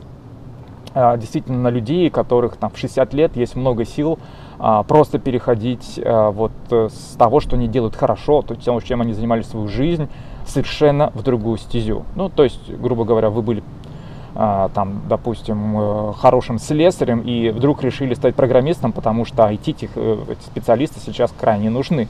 а, 0.93 1.17
действительно 1.17 1.59
на 1.59 1.69
людей, 1.69 2.09
которых 2.09 2.57
там 2.57 2.71
в 2.71 2.77
60 2.77 3.13
лет 3.13 3.35
есть 3.35 3.55
много 3.55 3.85
сил 3.85 4.19
а, 4.57 4.83
просто 4.83 5.19
переходить 5.19 5.99
а, 6.03 6.31
вот 6.31 6.51
э, 6.71 6.89
с 6.91 7.15
того, 7.15 7.39
что 7.39 7.55
они 7.55 7.67
делают 7.67 7.95
хорошо, 7.95 8.41
то 8.41 8.55
есть 8.55 8.87
чем 8.87 9.01
они 9.01 9.13
занимались 9.13 9.47
свою 9.47 9.67
жизнь, 9.67 10.09
совершенно 10.45 11.11
в 11.13 11.23
другую 11.23 11.57
стезю. 11.57 12.03
Ну, 12.15 12.29
то 12.29 12.43
есть, 12.43 12.71
грубо 12.73 13.05
говоря, 13.05 13.29
вы 13.29 13.41
были 13.41 13.63
а, 14.35 14.69
там, 14.69 15.01
допустим, 15.09 15.75
э, 15.77 16.13
хорошим 16.17 16.59
слесарем 16.59 17.21
и 17.21 17.49
вдруг 17.49 17.83
решили 17.83 18.13
стать 18.13 18.35
программистом, 18.35 18.91
потому 18.91 19.25
что 19.25 19.43
IT-специалисты 19.43 20.99
э, 20.99 21.01
сейчас 21.05 21.33
крайне 21.37 21.69
нужны. 21.69 22.07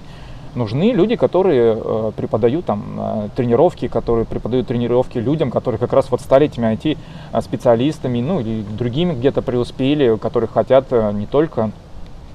Нужны 0.55 0.91
люди, 0.91 1.15
которые 1.15 1.77
э, 1.77 2.11
преподают 2.15 2.65
там 2.65 3.29
тренировки, 3.35 3.87
которые 3.87 4.25
преподают 4.25 4.67
тренировки 4.67 5.17
людям, 5.17 5.51
которые 5.51 5.79
как 5.79 5.93
раз 5.93 6.09
вот 6.09 6.21
стали 6.21 6.47
этими 6.47 6.73
IT-специалистами, 6.73 8.19
ну 8.19 8.39
или 8.39 8.63
другими 8.63 9.13
где-то 9.13 9.41
преуспели, 9.41 10.17
которые 10.17 10.47
хотят 10.47 10.91
не 11.13 11.25
только 11.27 11.71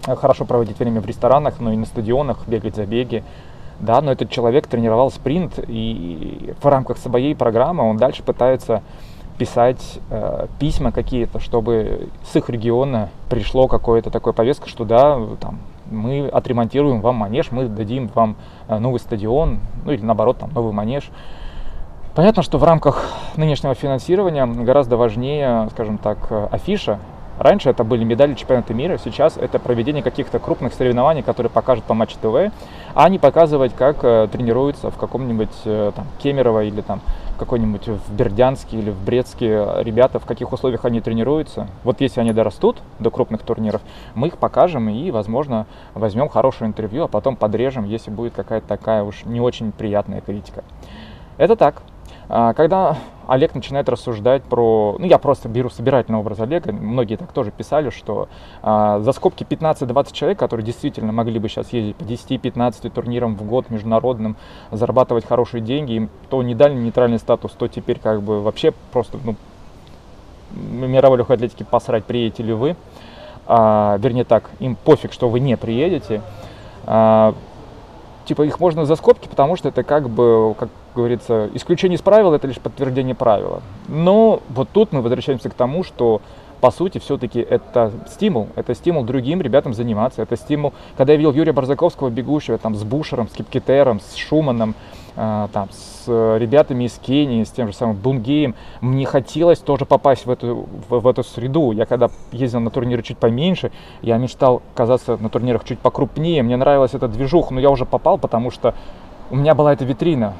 хорошо 0.06 0.44
проводить 0.44 0.78
время 0.78 1.00
в 1.00 1.06
ресторанах, 1.06 1.60
но 1.60 1.72
и 1.72 1.76
на 1.76 1.86
стадионах, 1.86 2.46
бегать 2.46 2.76
забеги, 2.76 3.24
да, 3.80 4.00
но 4.00 4.12
этот 4.12 4.30
человек 4.30 4.66
тренировал 4.66 5.10
спринт, 5.10 5.58
и 5.66 6.54
в 6.60 6.66
рамках 6.66 6.98
своей 6.98 7.34
программы 7.34 7.88
он 7.88 7.96
дальше 7.96 8.22
пытается 8.22 8.82
писать 9.38 9.98
э, 10.10 10.46
письма 10.60 10.92
какие-то, 10.92 11.40
чтобы 11.40 12.08
с 12.30 12.36
их 12.36 12.48
региона 12.48 13.08
пришло 13.28 13.66
какое-то 13.66 14.10
такое 14.10 14.32
повестка, 14.32 14.68
что 14.68 14.84
да, 14.84 15.18
там, 15.40 15.58
мы 15.90 16.28
отремонтируем 16.28 17.00
вам 17.00 17.16
манеж, 17.16 17.50
мы 17.50 17.66
дадим 17.66 18.08
вам 18.08 18.36
э, 18.68 18.78
новый 18.78 19.00
стадион, 19.00 19.60
ну 19.84 19.92
или 19.92 20.02
наоборот, 20.02 20.38
там, 20.38 20.50
новый 20.52 20.72
манеж. 20.72 21.10
Понятно, 22.14 22.42
что 22.42 22.58
в 22.58 22.64
рамках 22.64 23.10
нынешнего 23.36 23.74
финансирования 23.74 24.46
гораздо 24.46 24.96
важнее, 24.96 25.68
скажем 25.72 25.98
так, 25.98 26.18
э, 26.30 26.48
афиша. 26.50 26.98
Раньше 27.38 27.70
это 27.70 27.82
были 27.82 28.04
медали 28.04 28.34
чемпионата 28.34 28.74
мира, 28.74 28.98
сейчас 29.02 29.36
это 29.36 29.58
проведение 29.58 30.02
каких-то 30.02 30.38
крупных 30.38 30.72
соревнований, 30.72 31.22
которые 31.22 31.50
покажут 31.50 31.84
по 31.84 31.94
Матч 31.94 32.14
ТВ, 32.14 32.52
а 32.94 33.08
не 33.08 33.18
показывать, 33.18 33.74
как 33.74 34.04
э, 34.04 34.28
тренируются 34.30 34.90
в 34.90 34.96
каком-нибудь 34.96 35.50
э, 35.64 35.92
там 35.94 36.06
Кемерово 36.22 36.64
или 36.64 36.80
там 36.80 37.00
какой-нибудь 37.38 37.88
в 37.88 38.14
Бердянске 38.14 38.78
или 38.78 38.90
в 38.90 39.04
Брестске 39.04 39.66
ребята, 39.80 40.20
в 40.20 40.24
каких 40.24 40.52
условиях 40.52 40.84
они 40.84 41.00
тренируются. 41.00 41.66
Вот 41.82 42.00
если 42.00 42.20
они 42.20 42.32
дорастут 42.32 42.78
до 43.00 43.10
крупных 43.10 43.42
турниров, 43.42 43.82
мы 44.14 44.28
их 44.28 44.38
покажем 44.38 44.88
и, 44.88 45.10
возможно, 45.10 45.66
возьмем 45.94 46.28
хорошее 46.28 46.68
интервью, 46.68 47.04
а 47.04 47.08
потом 47.08 47.34
подрежем, 47.34 47.84
если 47.84 48.10
будет 48.12 48.34
какая-то 48.34 48.68
такая 48.68 49.02
уж 49.02 49.24
не 49.24 49.40
очень 49.40 49.72
приятная 49.72 50.20
критика. 50.20 50.62
Это 51.36 51.56
так. 51.56 51.82
А, 52.28 52.52
когда 52.54 52.96
Олег 53.26 53.54
начинает 53.54 53.88
рассуждать 53.88 54.42
про... 54.44 54.96
Ну, 54.98 55.06
я 55.06 55.18
просто 55.18 55.48
беру 55.48 55.70
собирательный 55.70 56.18
образ 56.18 56.40
Олега. 56.40 56.72
Многие 56.72 57.16
так 57.16 57.32
тоже 57.32 57.50
писали, 57.50 57.90
что 57.90 58.28
а, 58.62 59.00
за 59.00 59.12
скобки 59.12 59.44
15-20 59.44 60.12
человек, 60.12 60.38
которые 60.38 60.64
действительно 60.64 61.12
могли 61.12 61.38
бы 61.38 61.48
сейчас 61.48 61.72
ездить 61.72 61.96
по 61.96 62.02
10-15 62.02 62.90
турнирам 62.90 63.36
в 63.36 63.44
год 63.44 63.70
международным, 63.70 64.36
зарабатывать 64.70 65.26
хорошие 65.26 65.60
деньги, 65.60 65.92
им 65.92 66.10
то 66.30 66.42
не 66.42 66.54
дали 66.54 66.74
нейтральный 66.74 67.18
статус, 67.18 67.52
то 67.52 67.68
теперь 67.68 67.98
как 67.98 68.22
бы 68.22 68.42
вообще 68.42 68.72
просто, 68.92 69.18
ну, 69.22 69.36
мировой 70.52 71.18
легкой 71.18 71.36
атлетики 71.36 71.62
посрать, 71.62 72.04
приедете 72.04 72.42
ли 72.42 72.52
вы. 72.52 72.76
А, 73.46 73.96
вернее 73.98 74.24
так, 74.24 74.50
им 74.60 74.76
пофиг, 74.76 75.12
что 75.12 75.28
вы 75.28 75.40
не 75.40 75.56
приедете. 75.56 76.22
А, 76.86 77.34
типа 78.24 78.42
их 78.42 78.60
можно 78.60 78.84
за 78.84 78.96
скобки, 78.96 79.28
потому 79.28 79.56
что 79.56 79.68
это 79.68 79.82
как 79.82 80.08
бы, 80.08 80.54
как 80.58 80.68
говорится, 80.94 81.50
исключение 81.54 81.96
из 81.96 82.02
правил 82.02 82.32
это 82.32 82.46
лишь 82.46 82.58
подтверждение 82.58 83.14
правила. 83.14 83.62
Но 83.88 84.40
вот 84.48 84.68
тут 84.72 84.92
мы 84.92 85.02
возвращаемся 85.02 85.50
к 85.50 85.54
тому, 85.54 85.84
что 85.84 86.20
по 86.64 86.70
сути, 86.70 86.96
все-таки 86.96 87.40
это 87.40 87.92
стимул. 88.08 88.48
Это 88.54 88.74
стимул 88.74 89.04
другим 89.04 89.42
ребятам 89.42 89.74
заниматься. 89.74 90.22
Это 90.22 90.34
стимул, 90.34 90.72
когда 90.96 91.12
я 91.12 91.18
видел 91.18 91.32
Юрия 91.34 91.52
Барзаковского, 91.52 92.08
бегущего 92.08 92.56
там 92.56 92.74
с 92.74 92.84
Бушером, 92.84 93.28
с 93.28 93.32
Кипкетером, 93.32 94.00
с 94.00 94.14
Шуманом, 94.16 94.74
э, 95.14 95.48
там, 95.52 95.68
с 95.70 96.38
ребятами 96.38 96.84
из 96.84 96.94
Кении, 96.94 97.44
с 97.44 97.50
тем 97.50 97.66
же 97.66 97.74
самым 97.74 97.96
Бунгеем, 97.96 98.54
мне 98.80 99.04
хотелось 99.04 99.58
тоже 99.58 99.84
попасть 99.84 100.24
в 100.24 100.30
эту, 100.30 100.66
в, 100.88 101.00
в 101.00 101.06
эту 101.06 101.22
среду. 101.22 101.72
Я 101.72 101.84
когда 101.84 102.08
ездил 102.32 102.60
на 102.60 102.70
турниры 102.70 103.02
чуть 103.02 103.18
поменьше, 103.18 103.70
я 104.00 104.16
мечтал 104.16 104.62
казаться 104.74 105.18
на 105.18 105.28
турнирах 105.28 105.64
чуть 105.64 105.80
покрупнее. 105.80 106.42
Мне 106.42 106.56
нравилась 106.56 106.94
эта 106.94 107.08
движуха, 107.08 107.52
но 107.52 107.60
я 107.60 107.68
уже 107.68 107.84
попал, 107.84 108.16
потому 108.16 108.50
что 108.50 108.74
у 109.30 109.36
меня 109.36 109.54
была 109.54 109.74
эта 109.74 109.84
витрина 109.84 110.32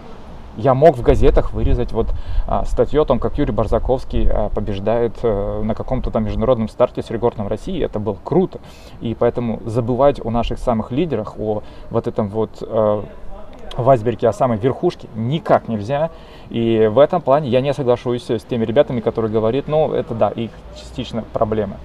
я 0.56 0.74
мог 0.74 0.96
в 0.96 1.02
газетах 1.02 1.52
вырезать 1.52 1.92
вот 1.92 2.08
а, 2.46 2.64
статью 2.64 3.02
о 3.02 3.04
том, 3.04 3.18
как 3.18 3.38
Юрий 3.38 3.52
Барзаковский 3.52 4.28
а, 4.28 4.48
побеждает 4.50 5.14
а, 5.22 5.62
на 5.62 5.74
каком-то 5.74 6.10
там 6.10 6.24
международном 6.24 6.68
старте 6.68 7.02
с 7.02 7.10
рекордом 7.10 7.48
России. 7.48 7.82
Это 7.82 7.98
было 7.98 8.16
круто. 8.22 8.60
И 9.00 9.14
поэтому 9.18 9.60
забывать 9.64 10.24
о 10.24 10.30
наших 10.30 10.58
самых 10.58 10.90
лидерах, 10.90 11.38
о 11.38 11.62
вот 11.90 12.06
этом 12.06 12.28
вот 12.28 12.50
а, 12.62 13.04
в 13.76 13.90
а 13.90 14.32
самой 14.32 14.58
верхушке 14.58 15.08
никак 15.14 15.68
нельзя. 15.68 16.10
И 16.50 16.88
в 16.92 16.98
этом 16.98 17.20
плане 17.20 17.48
я 17.48 17.60
не 17.60 17.72
соглашусь 17.72 18.30
с 18.30 18.44
теми 18.44 18.64
ребятами, 18.64 19.00
которые 19.00 19.32
говорят, 19.32 19.66
ну, 19.66 19.92
это 19.92 20.14
да, 20.14 20.28
их 20.28 20.50
частично 20.76 21.24
проблемы. 21.32 21.76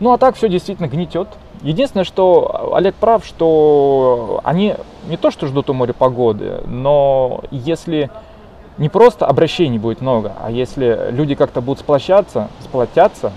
Ну, 0.00 0.12
а 0.12 0.18
так 0.18 0.36
все 0.36 0.48
действительно 0.48 0.88
гнетет. 0.88 1.28
Единственное, 1.62 2.04
что 2.04 2.72
Олег 2.74 2.94
прав, 2.96 3.24
что 3.24 4.40
они 4.42 4.74
не 5.08 5.16
то 5.16 5.30
что 5.30 5.46
ждут 5.46 5.70
у 5.70 5.74
моря 5.74 5.92
погоды, 5.92 6.60
но 6.66 7.44
если 7.50 8.10
не 8.78 8.88
просто 8.88 9.26
обращений 9.26 9.78
будет 9.78 10.00
много, 10.00 10.32
а 10.40 10.50
если 10.50 11.10
люди 11.10 11.34
как-то 11.34 11.60
будут 11.60 11.80
сплощаться, 11.80 12.48
сплотятся 12.60 13.32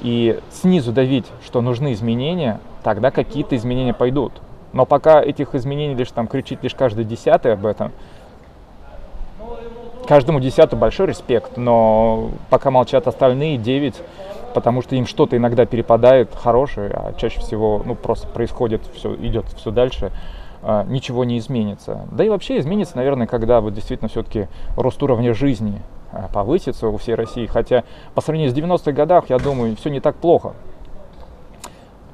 и 0.00 0.40
снизу 0.50 0.90
давить, 0.92 1.26
что 1.44 1.60
нужны 1.60 1.92
изменения, 1.92 2.58
тогда 2.82 3.10
какие-то 3.10 3.54
изменения 3.56 3.94
пойдут. 3.94 4.32
Но 4.72 4.86
пока 4.86 5.22
этих 5.22 5.54
изменений 5.54 5.94
лишь 5.94 6.10
там 6.10 6.26
кричит 6.26 6.62
лишь 6.62 6.74
каждый 6.74 7.04
десятый 7.04 7.52
об 7.52 7.66
этом, 7.66 7.92
каждому 10.08 10.40
десяту 10.40 10.76
большой 10.76 11.08
респект, 11.08 11.56
но 11.56 12.30
пока 12.48 12.70
молчат 12.70 13.06
остальные 13.06 13.58
девять, 13.58 13.94
потому 14.54 14.82
что 14.82 14.96
им 14.96 15.06
что-то 15.06 15.36
иногда 15.36 15.66
перепадает 15.66 16.34
хорошее, 16.34 16.90
а 16.90 17.12
чаще 17.14 17.40
всего 17.40 17.82
ну, 17.84 17.94
просто 17.94 18.26
происходит, 18.28 18.82
все 18.94 19.14
идет 19.16 19.46
все 19.56 19.70
дальше, 19.70 20.12
а, 20.62 20.84
ничего 20.84 21.24
не 21.24 21.38
изменится. 21.38 22.06
Да 22.10 22.24
и 22.24 22.28
вообще 22.28 22.58
изменится, 22.58 22.96
наверное, 22.96 23.26
когда 23.26 23.60
вот 23.60 23.74
действительно 23.74 24.08
все-таки 24.08 24.48
рост 24.76 25.02
уровня 25.02 25.34
жизни 25.34 25.80
а, 26.12 26.28
повысится 26.28 26.88
у 26.88 26.96
всей 26.96 27.14
России. 27.14 27.46
Хотя 27.46 27.84
по 28.14 28.20
сравнению 28.20 28.52
с 28.52 28.56
90-х 28.56 28.92
годах, 28.92 29.30
я 29.30 29.38
думаю, 29.38 29.76
все 29.76 29.90
не 29.90 30.00
так 30.00 30.16
плохо 30.16 30.54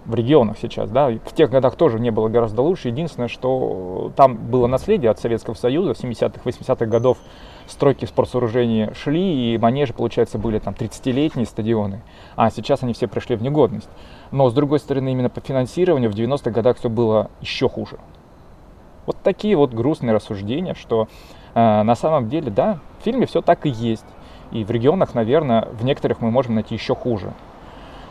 в 0.05 0.15
регионах 0.15 0.57
сейчас, 0.61 0.89
да, 0.89 1.09
в 1.09 1.35
тех 1.35 1.51
годах 1.51 1.75
тоже 1.75 1.99
не 1.99 2.11
было 2.11 2.29
гораздо 2.29 2.63
лучше. 2.63 2.89
Единственное, 2.89 3.29
что 3.29 4.13
там 4.15 4.37
было 4.37 4.69
наследие 4.69 5.11
от 5.11 5.19
Советского 5.19 5.55
Союза, 5.55 5.93
70-х, 5.93 6.41
80-х 6.45 6.87
годов 6.87 7.19
стройки 7.67 8.05
спортсооружений 8.05 8.93
шли, 8.95 9.55
и 9.55 9.59
манежи, 9.59 9.93
получается, 9.93 10.39
были 10.39 10.59
там 10.59 10.75
30-летние 10.75 11.47
стадионы, 11.47 12.03
а 12.37 12.51
сейчас 12.51 12.83
они 12.83 12.93
все 12.93 13.09
пришли 13.09 13.37
в 13.37 13.43
негодность. 13.43 13.89
Но, 14.31 14.49
с 14.49 14.55
другой 14.55 14.79
стороны, 14.79 15.13
именно 15.13 15.31
по 15.31 15.41
финансированию 15.41 16.11
в 16.11 16.15
90-х 16.15 16.51
годах 16.51 16.79
все 16.79 16.89
было 16.89 17.31
еще 17.41 17.69
хуже. 17.69 17.99
Вот 19.07 19.17
такие 19.23 19.57
вот 19.57 19.73
грустные 19.73 20.15
рассуждения, 20.15 20.75
что 20.75 21.09
э, 21.55 21.83
на 21.83 21.95
самом 21.95 22.29
деле, 22.29 22.51
да, 22.51 22.81
в 23.01 23.05
фильме 23.05 23.27
все 23.27 23.41
так 23.41 23.67
и 23.67 23.71
есть. 23.71 24.07
И 24.51 24.65
в 24.65 24.71
регионах, 24.71 25.15
наверное, 25.15 25.69
в 25.73 25.85
некоторых 25.85 26.21
мы 26.21 26.31
можем 26.31 26.55
найти 26.55 26.75
еще 26.75 26.95
хуже. 26.95 27.33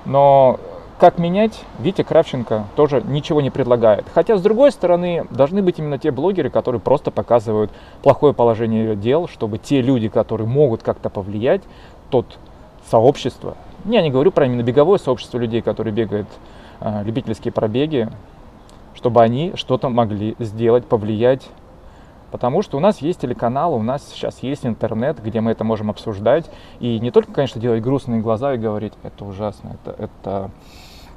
Но 0.05 0.59
как 0.99 1.17
менять, 1.17 1.63
Витя 1.79 2.03
Кравченко 2.03 2.65
тоже 2.75 3.01
ничего 3.01 3.41
не 3.41 3.49
предлагает. 3.49 4.05
Хотя, 4.13 4.37
с 4.37 4.41
другой 4.41 4.71
стороны, 4.71 5.25
должны 5.29 5.61
быть 5.61 5.79
именно 5.79 5.97
те 5.97 6.11
блогеры, 6.11 6.49
которые 6.49 6.79
просто 6.79 7.11
показывают 7.11 7.71
плохое 8.01 8.33
положение 8.33 8.95
дел, 8.95 9.27
чтобы 9.27 9.57
те 9.57 9.81
люди, 9.81 10.07
которые 10.07 10.47
могут 10.47 10.83
как-то 10.83 11.09
повлиять, 11.09 11.61
тот 12.09 12.37
сообщество, 12.89 13.57
я 13.85 14.01
не 14.01 14.09
говорю 14.09 14.31
про 14.31 14.45
именно 14.45 14.63
беговое 14.63 14.97
сообщество 14.97 15.37
людей, 15.37 15.61
которые 15.61 15.93
бегают 15.93 16.27
э, 16.79 17.03
любительские 17.03 17.51
пробеги, 17.51 18.09
чтобы 18.95 19.21
они 19.21 19.53
что-то 19.55 19.89
могли 19.89 20.35
сделать, 20.39 20.85
повлиять. 20.85 21.47
Потому 22.31 22.63
что 22.63 22.77
у 22.77 22.79
нас 22.79 22.99
есть 23.01 23.21
телеканал, 23.21 23.75
у 23.75 23.81
нас 23.81 24.03
сейчас 24.11 24.39
есть 24.41 24.65
интернет, 24.65 25.21
где 25.23 25.39
мы 25.39 25.51
это 25.51 25.63
можем 25.63 25.89
обсуждать. 25.89 26.49
И 26.79 26.99
не 26.99 27.11
только, 27.11 27.31
конечно, 27.31 27.61
делать 27.61 27.83
грустные 27.83 28.21
глаза 28.21 28.55
и 28.55 28.57
говорить, 28.57 28.93
это 29.03 29.23
ужасно, 29.23 29.77
это, 29.83 30.03
это 30.03 30.51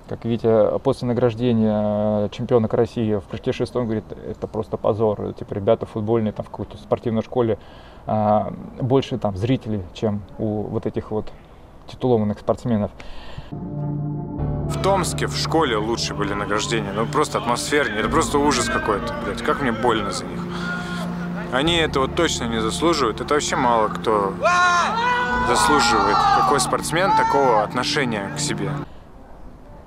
как 0.08 0.24
Витя 0.24 0.78
после 0.80 1.06
награждения 1.06 2.28
чемпионок 2.30 2.72
России 2.74 3.16
в 3.16 3.24
прыжке 3.24 3.52
шестом 3.52 3.84
говорит, 3.84 4.04
это 4.10 4.46
просто 4.46 4.76
позор. 4.76 5.32
Типа 5.34 5.54
ребята 5.54 5.86
футбольные 5.86 6.32
там 6.32 6.44
в 6.44 6.50
какой-то 6.50 6.76
спортивной 6.78 7.22
школе 7.22 7.58
а, 8.06 8.52
больше 8.80 9.18
там 9.18 9.36
зрителей, 9.36 9.82
чем 9.92 10.22
у 10.38 10.62
вот 10.62 10.86
этих 10.86 11.10
вот 11.10 11.30
титулованных 11.86 12.38
спортсменов. 12.38 12.90
В 13.50 14.82
Томске 14.82 15.26
в 15.26 15.36
школе 15.36 15.76
лучше 15.76 16.14
были 16.14 16.34
награждения, 16.34 16.92
ну 16.92 17.06
просто 17.06 17.38
атмосфернее, 17.38 18.00
это 18.00 18.08
просто 18.08 18.38
ужас 18.38 18.66
какой-то, 18.66 19.14
блядь, 19.24 19.42
как 19.42 19.62
мне 19.62 19.72
больно 19.72 20.10
за 20.10 20.24
них. 20.26 20.40
Они 21.52 21.76
этого 21.76 22.08
точно 22.08 22.44
не 22.44 22.60
заслуживают, 22.60 23.20
это 23.22 23.34
вообще 23.34 23.56
мало 23.56 23.88
кто 23.88 24.34
заслуживает. 25.48 26.16
Какой 26.40 26.60
спортсмен 26.60 27.10
такого 27.16 27.62
отношения 27.62 28.30
к 28.36 28.38
себе? 28.38 28.70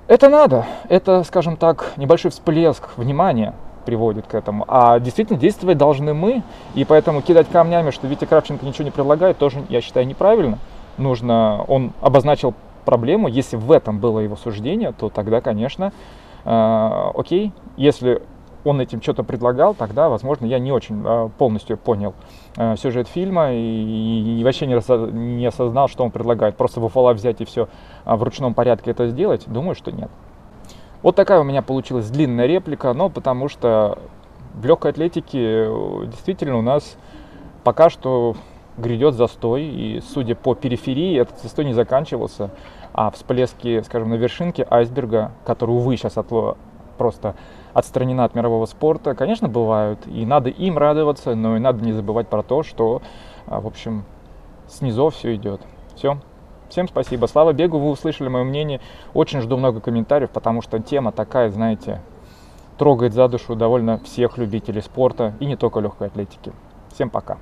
Это 0.08 0.28
надо, 0.28 0.66
это, 0.88 1.22
скажем 1.22 1.56
так, 1.56 1.92
небольшой 1.96 2.30
всплеск 2.30 2.96
внимания 2.96 3.54
приводит 3.84 4.26
к 4.26 4.34
этому. 4.34 4.64
А 4.68 4.98
действительно 4.98 5.38
действовать 5.38 5.78
должны 5.78 6.12
мы, 6.12 6.42
и 6.74 6.84
поэтому 6.84 7.22
кидать 7.22 7.48
камнями, 7.48 7.90
что 7.90 8.06
Витя 8.06 8.24
Кравченко 8.24 8.64
ничего 8.66 8.84
не 8.84 8.90
предлагает, 8.90 9.38
тоже, 9.38 9.62
я 9.68 9.80
считаю, 9.80 10.06
неправильно. 10.06 10.58
Нужно, 10.98 11.64
он 11.68 11.92
обозначил 12.00 12.54
проблему, 12.84 13.28
если 13.28 13.56
в 13.56 13.70
этом 13.70 13.98
было 13.98 14.18
его 14.18 14.36
суждение, 14.36 14.92
то 14.92 15.08
тогда, 15.08 15.40
конечно, 15.40 15.92
э, 16.44 17.10
окей, 17.14 17.52
если 17.76 18.22
он 18.64 18.80
этим 18.80 19.02
что-то 19.02 19.24
предлагал, 19.24 19.74
тогда, 19.74 20.08
возможно, 20.08 20.46
я 20.46 20.58
не 20.58 20.72
очень 20.72 21.02
э, 21.04 21.28
полностью 21.38 21.76
понял 21.76 22.14
э, 22.56 22.76
сюжет 22.76 23.08
фильма 23.08 23.52
и, 23.52 24.38
и 24.38 24.44
вообще 24.44 24.66
не, 24.66 24.74
не 25.36 25.46
осознал, 25.46 25.88
что 25.88 26.04
он 26.04 26.10
предлагает. 26.10 26.56
Просто 26.56 26.80
в 26.80 26.84
УФЛА 26.84 27.14
взять 27.14 27.40
и 27.40 27.44
все 27.44 27.68
э, 28.04 28.14
в 28.14 28.22
ручном 28.22 28.54
порядке 28.54 28.92
это 28.92 29.08
сделать, 29.08 29.44
думаю, 29.46 29.74
что 29.74 29.90
нет. 29.90 30.10
Вот 31.02 31.16
такая 31.16 31.40
у 31.40 31.44
меня 31.44 31.62
получилась 31.62 32.08
длинная 32.08 32.46
реплика, 32.46 32.92
но 32.92 33.08
потому 33.08 33.48
что 33.48 33.98
в 34.54 34.64
легкой 34.64 34.92
атлетике 34.92 35.66
э, 35.66 36.06
действительно 36.06 36.58
у 36.58 36.62
нас 36.62 36.96
пока 37.64 37.90
что 37.90 38.36
грядет 38.76 39.14
застой, 39.14 39.64
и 39.64 40.02
судя 40.14 40.34
по 40.34 40.54
периферии, 40.54 41.18
этот 41.18 41.40
застой 41.40 41.64
не 41.64 41.74
заканчивался, 41.74 42.50
а 42.92 43.10
всплески, 43.10 43.82
скажем, 43.82 44.10
на 44.10 44.14
вершинке 44.14 44.66
айсберга, 44.68 45.32
который, 45.44 45.72
увы, 45.72 45.96
сейчас 45.96 46.16
от, 46.16 46.28
просто 46.96 47.34
отстранена 47.74 48.24
от 48.24 48.34
мирового 48.34 48.66
спорта, 48.66 49.14
конечно, 49.14 49.48
бывают, 49.48 50.06
и 50.06 50.26
надо 50.26 50.50
им 50.50 50.78
радоваться, 50.78 51.34
но 51.34 51.56
и 51.56 51.60
надо 51.60 51.84
не 51.84 51.92
забывать 51.92 52.28
про 52.28 52.42
то, 52.42 52.62
что, 52.62 53.02
а, 53.46 53.60
в 53.60 53.66
общем, 53.66 54.04
снизу 54.68 55.10
все 55.10 55.34
идет. 55.34 55.60
Все. 55.94 56.18
Всем 56.68 56.88
спасибо. 56.88 57.26
Слава 57.26 57.52
бегу, 57.52 57.78
вы 57.78 57.90
услышали 57.90 58.28
мое 58.28 58.44
мнение. 58.44 58.80
Очень 59.12 59.42
жду 59.42 59.58
много 59.58 59.80
комментариев, 59.80 60.30
потому 60.30 60.62
что 60.62 60.78
тема 60.78 61.12
такая, 61.12 61.50
знаете, 61.50 62.00
трогает 62.78 63.12
за 63.12 63.28
душу 63.28 63.54
довольно 63.54 63.98
всех 63.98 64.38
любителей 64.38 64.80
спорта 64.80 65.34
и 65.38 65.46
не 65.46 65.56
только 65.56 65.80
легкой 65.80 66.08
атлетики. 66.08 66.52
Всем 66.90 67.10
пока. 67.10 67.38